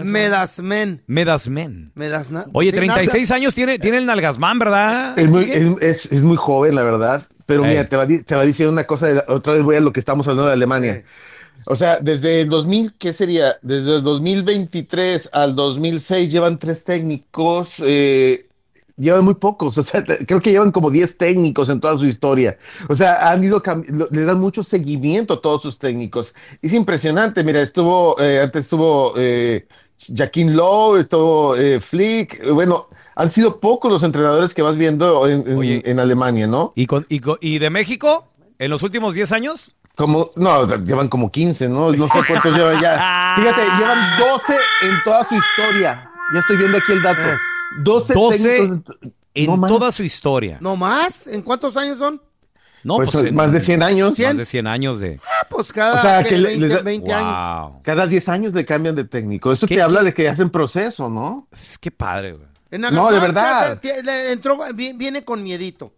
medasmen. 0.03 1.03
Medasmen. 1.05 1.91
Medasna. 1.95 2.45
Oye, 2.53 2.69
Sí, 2.71 2.77
36 2.77 3.31
años 3.31 3.53
tiene, 3.55 3.77
tiene 3.77 3.97
el 3.97 4.05
Nalgasman, 4.05 4.57
¿verdad? 4.59 5.19
Es 5.19 5.27
muy, 5.29 5.43
es, 5.51 5.67
es- 5.81 6.11
es 6.11 6.23
muy 6.23 6.37
joven, 6.37 6.75
la 6.75 6.83
verdad. 6.83 7.27
Pero 7.45 7.63
Ey. 7.65 7.71
mira, 7.71 7.89
te 7.89 7.97
va, 7.97 8.07
te 8.07 8.35
va 8.35 8.43
diciendo 8.43 8.71
una 8.71 8.85
cosa, 8.85 9.07
de- 9.07 9.23
otra 9.27 9.53
vez 9.53 9.63
voy 9.63 9.75
a 9.75 9.81
lo 9.81 9.91
que 9.91 9.99
estamos 9.99 10.25
hablando 10.27 10.47
de 10.47 10.53
Alemania. 10.53 11.03
O 11.67 11.75
sea, 11.75 11.99
desde 11.99 12.41
el 12.41 12.49
2000, 12.49 12.93
¿qué 12.97 13.13
sería? 13.13 13.57
Desde 13.61 13.97
el 13.97 14.03
2023 14.03 15.29
al 15.33 15.55
2006 15.55 16.31
llevan 16.31 16.57
tres 16.57 16.83
técnicos, 16.83 17.75
eh, 17.85 18.47
llevan 18.97 19.23
muy 19.25 19.33
pocos, 19.35 19.77
o 19.77 19.83
sea, 19.83 20.03
creo 20.03 20.39
que 20.39 20.51
llevan 20.51 20.71
como 20.71 20.89
10 20.91 21.17
técnicos 21.17 21.69
en 21.69 21.79
toda 21.79 21.97
su 21.97 22.05
historia. 22.05 22.57
O 22.89 22.95
sea, 22.95 23.29
han 23.31 23.43
ido, 23.43 23.61
le 24.11 24.23
dan 24.23 24.39
mucho 24.39 24.63
seguimiento 24.63 25.35
a 25.35 25.41
todos 25.41 25.61
sus 25.61 25.79
técnicos. 25.79 26.33
Es 26.61 26.73
impresionante, 26.73 27.43
mira, 27.43 27.61
estuvo, 27.61 28.19
eh, 28.19 28.41
antes 28.41 28.63
estuvo 28.63 29.13
eh, 29.17 29.67
Jaquín 30.15 30.55
Lowe, 30.55 30.99
estuvo 30.99 31.55
eh, 31.55 31.79
Flick, 31.79 32.39
eh, 32.43 32.51
bueno, 32.51 32.87
han 33.15 33.29
sido 33.29 33.59
pocos 33.59 33.91
los 33.91 34.03
entrenadores 34.03 34.53
que 34.53 34.61
vas 34.61 34.75
viendo 34.75 35.27
en, 35.27 35.43
en- 35.47 35.57
Oye. 35.57 35.81
en 35.85 35.99
Alemania, 35.99 36.47
¿no? 36.47 36.73
¿Y, 36.75 36.87
con- 36.87 37.05
y, 37.09 37.19
con- 37.19 37.37
y 37.41 37.59
de 37.59 37.69
México? 37.69 38.27
¿En 38.59 38.69
los 38.69 38.83
últimos 38.83 39.13
10 39.13 39.31
años? 39.31 39.75
Como, 39.95 40.31
no, 40.35 40.65
llevan 40.77 41.07
como 41.07 41.29
15, 41.31 41.69
¿no? 41.69 41.91
No 41.91 42.07
sé 42.07 42.19
cuántos 42.27 42.55
llevan 42.57 42.79
ya. 42.81 43.33
Fíjate, 43.37 43.61
llevan 43.77 43.97
12 44.19 44.53
en 44.89 45.03
toda 45.03 45.23
su 45.23 45.35
historia. 45.35 46.09
Ya 46.33 46.39
estoy 46.39 46.57
viendo 46.57 46.77
aquí 46.77 46.91
el 46.93 47.01
dato. 47.03 47.21
12, 47.81 48.13
12 48.13 48.37
técnicos 48.49 48.95
en, 49.33 49.45
no 49.47 49.57
más. 49.57 49.71
toda 49.71 49.91
su 49.91 50.03
historia. 50.03 50.57
¿No 50.61 50.75
más? 50.75 51.27
¿En 51.27 51.41
cuántos 51.41 51.75
años 51.77 51.97
son? 51.97 52.21
No, 52.83 52.97
Pues, 52.97 53.15
en- 53.15 53.33
más 53.33 53.51
de 53.51 53.61
100 53.61 53.81
años. 53.81 54.19
Más 54.19 54.37
de 54.37 54.45
100 54.45 54.67
años 54.67 54.99
de... 54.99 55.19
Ah, 55.23 55.47
pues 55.49 55.71
cada 55.71 55.99
O 55.99 56.01
sea, 56.01 56.23
que 56.23 56.37
le- 56.37 56.49
20, 56.49 56.67
les 56.67 56.75
da- 56.77 56.81
20 56.83 57.13
años. 57.13 57.71
Wow. 57.71 57.79
Cada 57.83 58.07
10 58.07 58.27
años 58.29 58.53
le 58.53 58.65
cambian 58.65 58.93
de 58.95 59.05
técnico. 59.05 59.51
Eso 59.53 59.67
¿Qué- 59.67 59.75
te 59.75 59.81
habla 59.81 59.99
qué? 60.01 60.05
de 60.07 60.13
que 60.13 60.27
hacen 60.29 60.49
proceso, 60.49 61.09
¿no? 61.09 61.47
Es 61.51 61.77
que 61.79 61.91
padre, 61.91 62.33
güey. 62.33 62.47
No, 62.91 63.09
de 63.11 63.19
verdad. 63.19 63.79
entró, 64.31 64.57
vi- 64.73 64.93
viene 64.93 65.23
con 65.23 65.41
miedito. 65.43 65.93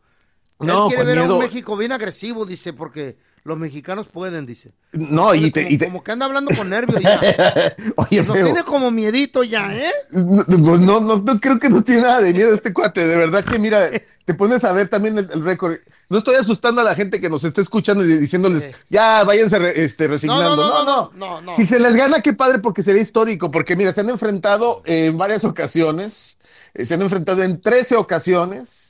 No, 0.60 0.84
Él 0.84 0.90
quiere 0.90 0.98
con 1.04 1.08
ver 1.08 1.18
a 1.18 1.22
miedo. 1.24 1.36
un 1.38 1.42
México 1.44 1.76
bien 1.78 1.92
agresivo, 1.92 2.46
dice, 2.46 2.74
porque 2.74 3.18
los 3.46 3.58
mexicanos 3.58 4.08
pueden, 4.08 4.46
dice. 4.46 4.72
No, 4.92 5.34
y 5.36 5.52
te, 5.52 5.62
como, 5.64 5.74
y 5.74 5.78
te- 5.78 5.86
como 5.86 6.04
que 6.04 6.12
anda 6.12 6.26
hablando 6.26 6.54
con 6.56 6.68
nervios 6.70 7.00
ya. 7.00 7.20
Oye, 7.96 8.24
Nos 8.24 8.36
feo. 8.36 8.46
tiene 8.46 8.64
como 8.64 8.90
miedito 8.92 9.44
ya, 9.44 9.74
¿eh? 9.74 9.90
No, 10.12 10.44
no, 10.48 11.00
no, 11.00 11.18
no, 11.20 11.40
creo 11.40 11.60
que 11.60 11.70
no 11.70 11.84
tiene 11.84 12.02
nada 12.02 12.22
de 12.22 12.34
miedo 12.34 12.54
este 12.54 12.74
cuate. 12.74 13.06
De 13.08 13.16
verdad 13.16 13.46
que, 13.46 13.60
mira, 13.60 13.88
te 14.26 14.34
pones 14.34 14.64
a 14.64 14.72
ver 14.74 14.88
también 14.90 15.18
el, 15.20 15.30
el 15.32 15.44
récord. 15.46 15.76
No 16.10 16.18
estoy 16.18 16.36
asustando 16.36 16.82
a 16.82 16.84
la 16.84 16.96
gente 16.96 17.22
que 17.22 17.30
nos 17.30 17.44
está 17.44 17.62
escuchando 17.62 18.04
y 18.04 18.18
diciéndoles, 18.18 18.80
ya 18.90 19.24
váyanse 19.24 19.60
re- 19.60 19.84
este, 19.84 20.08
resignando. 20.08 20.56
No, 20.56 20.68
No 20.68 20.68
no, 20.68 20.84
no, 20.86 21.12
no, 21.14 21.18
no, 21.18 21.42
no. 21.42 21.56
Si 21.56 21.66
se 21.68 21.80
les 21.80 21.94
gana, 21.96 22.22
qué 22.22 22.34
padre, 22.34 22.58
porque 22.60 22.82
sería 22.82 23.02
histórico. 23.02 23.52
Porque, 23.52 23.76
mira, 23.76 23.92
se 23.92 24.02
han 24.02 24.10
enfrentado 24.10 24.82
en 24.86 25.18
varias 25.18 25.44
ocasiones. 25.46 26.38
eh, 26.74 26.84
se 26.86 26.96
han 26.96 27.02
enfrentado 27.04 27.44
en 27.44 27.62
13 27.62 27.96
ocasiones. 27.96 28.85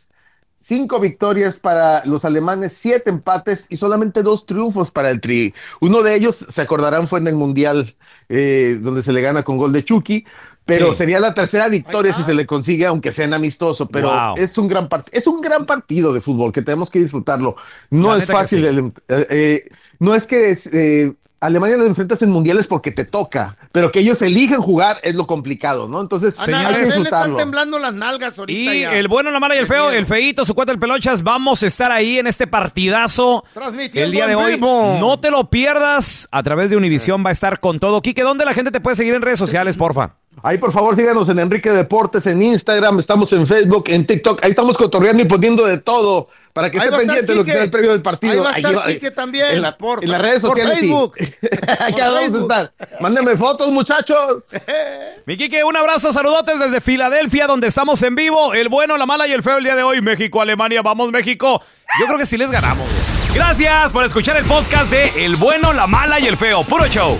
Cinco 0.67 0.99
victorias 0.99 1.57
para 1.59 2.03
los 2.07 2.25
alemanes, 2.25 2.73
siete 2.73 3.11
empates 3.11 3.67
y 3.69 3.75
solamente 3.77 4.23
dos 4.23 4.47
triunfos 4.47 4.89
para 4.89 5.11
el 5.11 5.21
Tri. 5.21 5.53
Uno 5.79 6.01
de 6.01 6.15
ellos, 6.15 6.43
se 6.49 6.59
acordarán, 6.59 7.07
fue 7.07 7.19
en 7.19 7.27
el 7.27 7.35
Mundial, 7.35 7.95
eh, 8.29 8.79
donde 8.81 9.03
se 9.03 9.13
le 9.13 9.21
gana 9.21 9.43
con 9.43 9.57
gol 9.59 9.71
de 9.71 9.85
Chucky. 9.85 10.25
Pero 10.65 10.93
Sí. 10.93 10.97
sería 10.97 11.19
la 11.19 11.35
tercera 11.35 11.67
victoria 11.69 12.11
si 12.15 12.23
se 12.23 12.33
le 12.33 12.47
consigue, 12.47 12.87
aunque 12.87 13.11
sea 13.11 13.25
en 13.25 13.35
amistoso. 13.35 13.87
Pero 13.87 14.07
Wow. 14.09 14.33
es 14.37 14.57
un 14.57 14.67
gran 14.67 14.89
part- 14.89 15.07
es 15.11 15.27
un 15.27 15.39
gran 15.39 15.67
partido 15.67 16.11
de 16.11 16.19
fútbol 16.19 16.51
que 16.51 16.63
tenemos 16.63 16.89
que 16.89 16.97
disfrutarlo. 16.97 17.55
No 17.91 18.15
La 18.15 18.23
es 18.23 18.25
fácil. 18.31 18.61
sí. 18.61 18.65
el- 18.65 18.79
eh, 19.07 19.27
eh, 19.29 19.69
no 19.99 20.15
es 20.15 20.25
que 20.25 20.49
es, 20.49 20.65
eh, 20.73 21.13
Alemania 21.45 21.77
lo 21.77 21.85
enfrentas 21.85 22.21
en 22.21 22.29
mundiales 22.31 22.67
porque 22.67 22.91
te 22.91 23.05
toca, 23.05 23.57
pero 23.71 23.91
que 23.91 23.99
ellos 23.99 24.21
elijan 24.21 24.61
jugar 24.61 24.97
es 25.03 25.15
lo 25.15 25.27
complicado, 25.27 25.87
¿no? 25.87 26.01
Entonces. 26.01 26.39
Ana, 26.39 26.67
hay 26.67 26.75
que 26.75 26.81
están 26.83 27.35
temblando 27.35 27.79
las 27.79 27.93
nalgas 27.93 28.37
ahorita 28.37 28.73
Y 28.73 28.81
ya. 28.81 28.95
el 28.95 29.07
bueno, 29.07 29.31
la 29.31 29.39
mala 29.39 29.55
y 29.55 29.59
el 29.59 29.67
feo, 29.67 29.91
el 29.91 30.05
feito, 30.05 30.45
su 30.45 30.55
cuate, 30.55 30.71
el 30.71 30.79
pelochas, 30.79 31.23
vamos 31.23 31.63
a 31.63 31.67
estar 31.67 31.91
ahí 31.91 32.19
en 32.19 32.27
este 32.27 32.47
partidazo 32.47 33.43
Transmitiendo 33.53 34.05
el 34.05 34.11
día 34.11 34.27
de 34.27 34.35
hoy. 34.35 34.55
vivo. 34.55 34.97
No 34.99 35.19
te 35.19 35.31
lo 35.31 35.49
pierdas, 35.49 36.27
a 36.31 36.43
través 36.43 36.69
de 36.69 36.77
Univisión 36.77 37.23
va 37.25 37.29
a 37.29 37.33
estar 37.33 37.59
con 37.59 37.79
todo. 37.79 38.01
Quique, 38.01 38.23
¿dónde 38.23 38.45
la 38.45 38.53
gente 38.53 38.71
te 38.71 38.79
puede 38.81 38.95
seguir 38.95 39.13
en 39.15 39.21
redes 39.21 39.39
sociales, 39.39 39.77
porfa? 39.77 40.15
Ahí 40.43 40.57
por 40.57 40.71
favor 40.71 40.95
síganos 40.95 41.27
en 41.29 41.39
Enrique 41.39 41.71
Deportes, 41.71 42.25
en 42.27 42.41
Instagram, 42.41 42.99
estamos 42.99 43.31
en 43.33 43.47
Facebook, 43.47 43.85
en 43.87 44.05
TikTok, 44.05 44.43
ahí 44.43 44.51
estamos 44.51 44.77
cotorreando 44.77 45.23
y 45.23 45.25
poniendo 45.25 45.65
de 45.65 45.77
todo 45.79 46.27
para 46.53 46.71
que 46.71 46.79
Ahí 46.79 46.85
esté 46.85 46.97
pendiente 46.97 47.25
de 47.33 47.35
lo 47.35 47.43
que 47.43 47.51
sea 47.51 47.63
el 47.63 47.69
previo 47.71 47.91
del 47.91 48.01
partido. 48.01 48.31
Ahí 48.33 48.39
va 48.39 48.49
a 48.51 48.57
estar 48.57 48.87
Ahí 48.87 48.93
Quique 48.93 49.11
también. 49.11 49.47
En, 49.51 49.61
la- 49.61 49.77
por, 49.77 50.01
en 50.03 50.09
las 50.09 50.21
redes 50.21 50.41
por 50.41 50.51
sociales. 50.51 50.79
sí. 50.79 50.87
Facebook. 50.87 51.15
Aquí 51.79 51.99
vamos 52.01 52.33
a 52.33 52.41
estar. 52.41 52.71
Mándenme 53.01 53.35
fotos, 53.35 53.69
muchachos. 53.71 54.43
Mi 55.25 55.35
Quique, 55.35 55.63
un 55.65 55.75
abrazo, 55.75 56.13
saludotes 56.13 56.57
desde 56.59 56.79
Filadelfia, 56.79 57.47
donde 57.47 57.67
estamos 57.67 58.01
en 58.03 58.15
vivo. 58.15 58.53
El 58.53 58.69
bueno, 58.69 58.95
la 58.97 59.05
mala 59.05 59.27
y 59.27 59.33
el 59.33 59.43
feo 59.43 59.57
el 59.57 59.65
día 59.65 59.75
de 59.75 59.83
hoy. 59.83 60.01
México, 60.01 60.41
Alemania, 60.41 60.81
vamos 60.81 61.11
México. 61.11 61.61
Yo 61.99 62.05
creo 62.05 62.17
que 62.17 62.25
sí 62.25 62.37
les 62.37 62.49
ganamos. 62.51 62.87
Gracias 63.33 63.91
por 63.91 64.05
escuchar 64.05 64.37
el 64.37 64.45
podcast 64.45 64.89
de 64.89 65.25
El 65.25 65.35
bueno, 65.35 65.73
la 65.73 65.87
mala 65.87 66.21
y 66.21 66.27
el 66.27 66.37
feo. 66.37 66.63
Puro 66.63 66.87
show. 66.87 67.19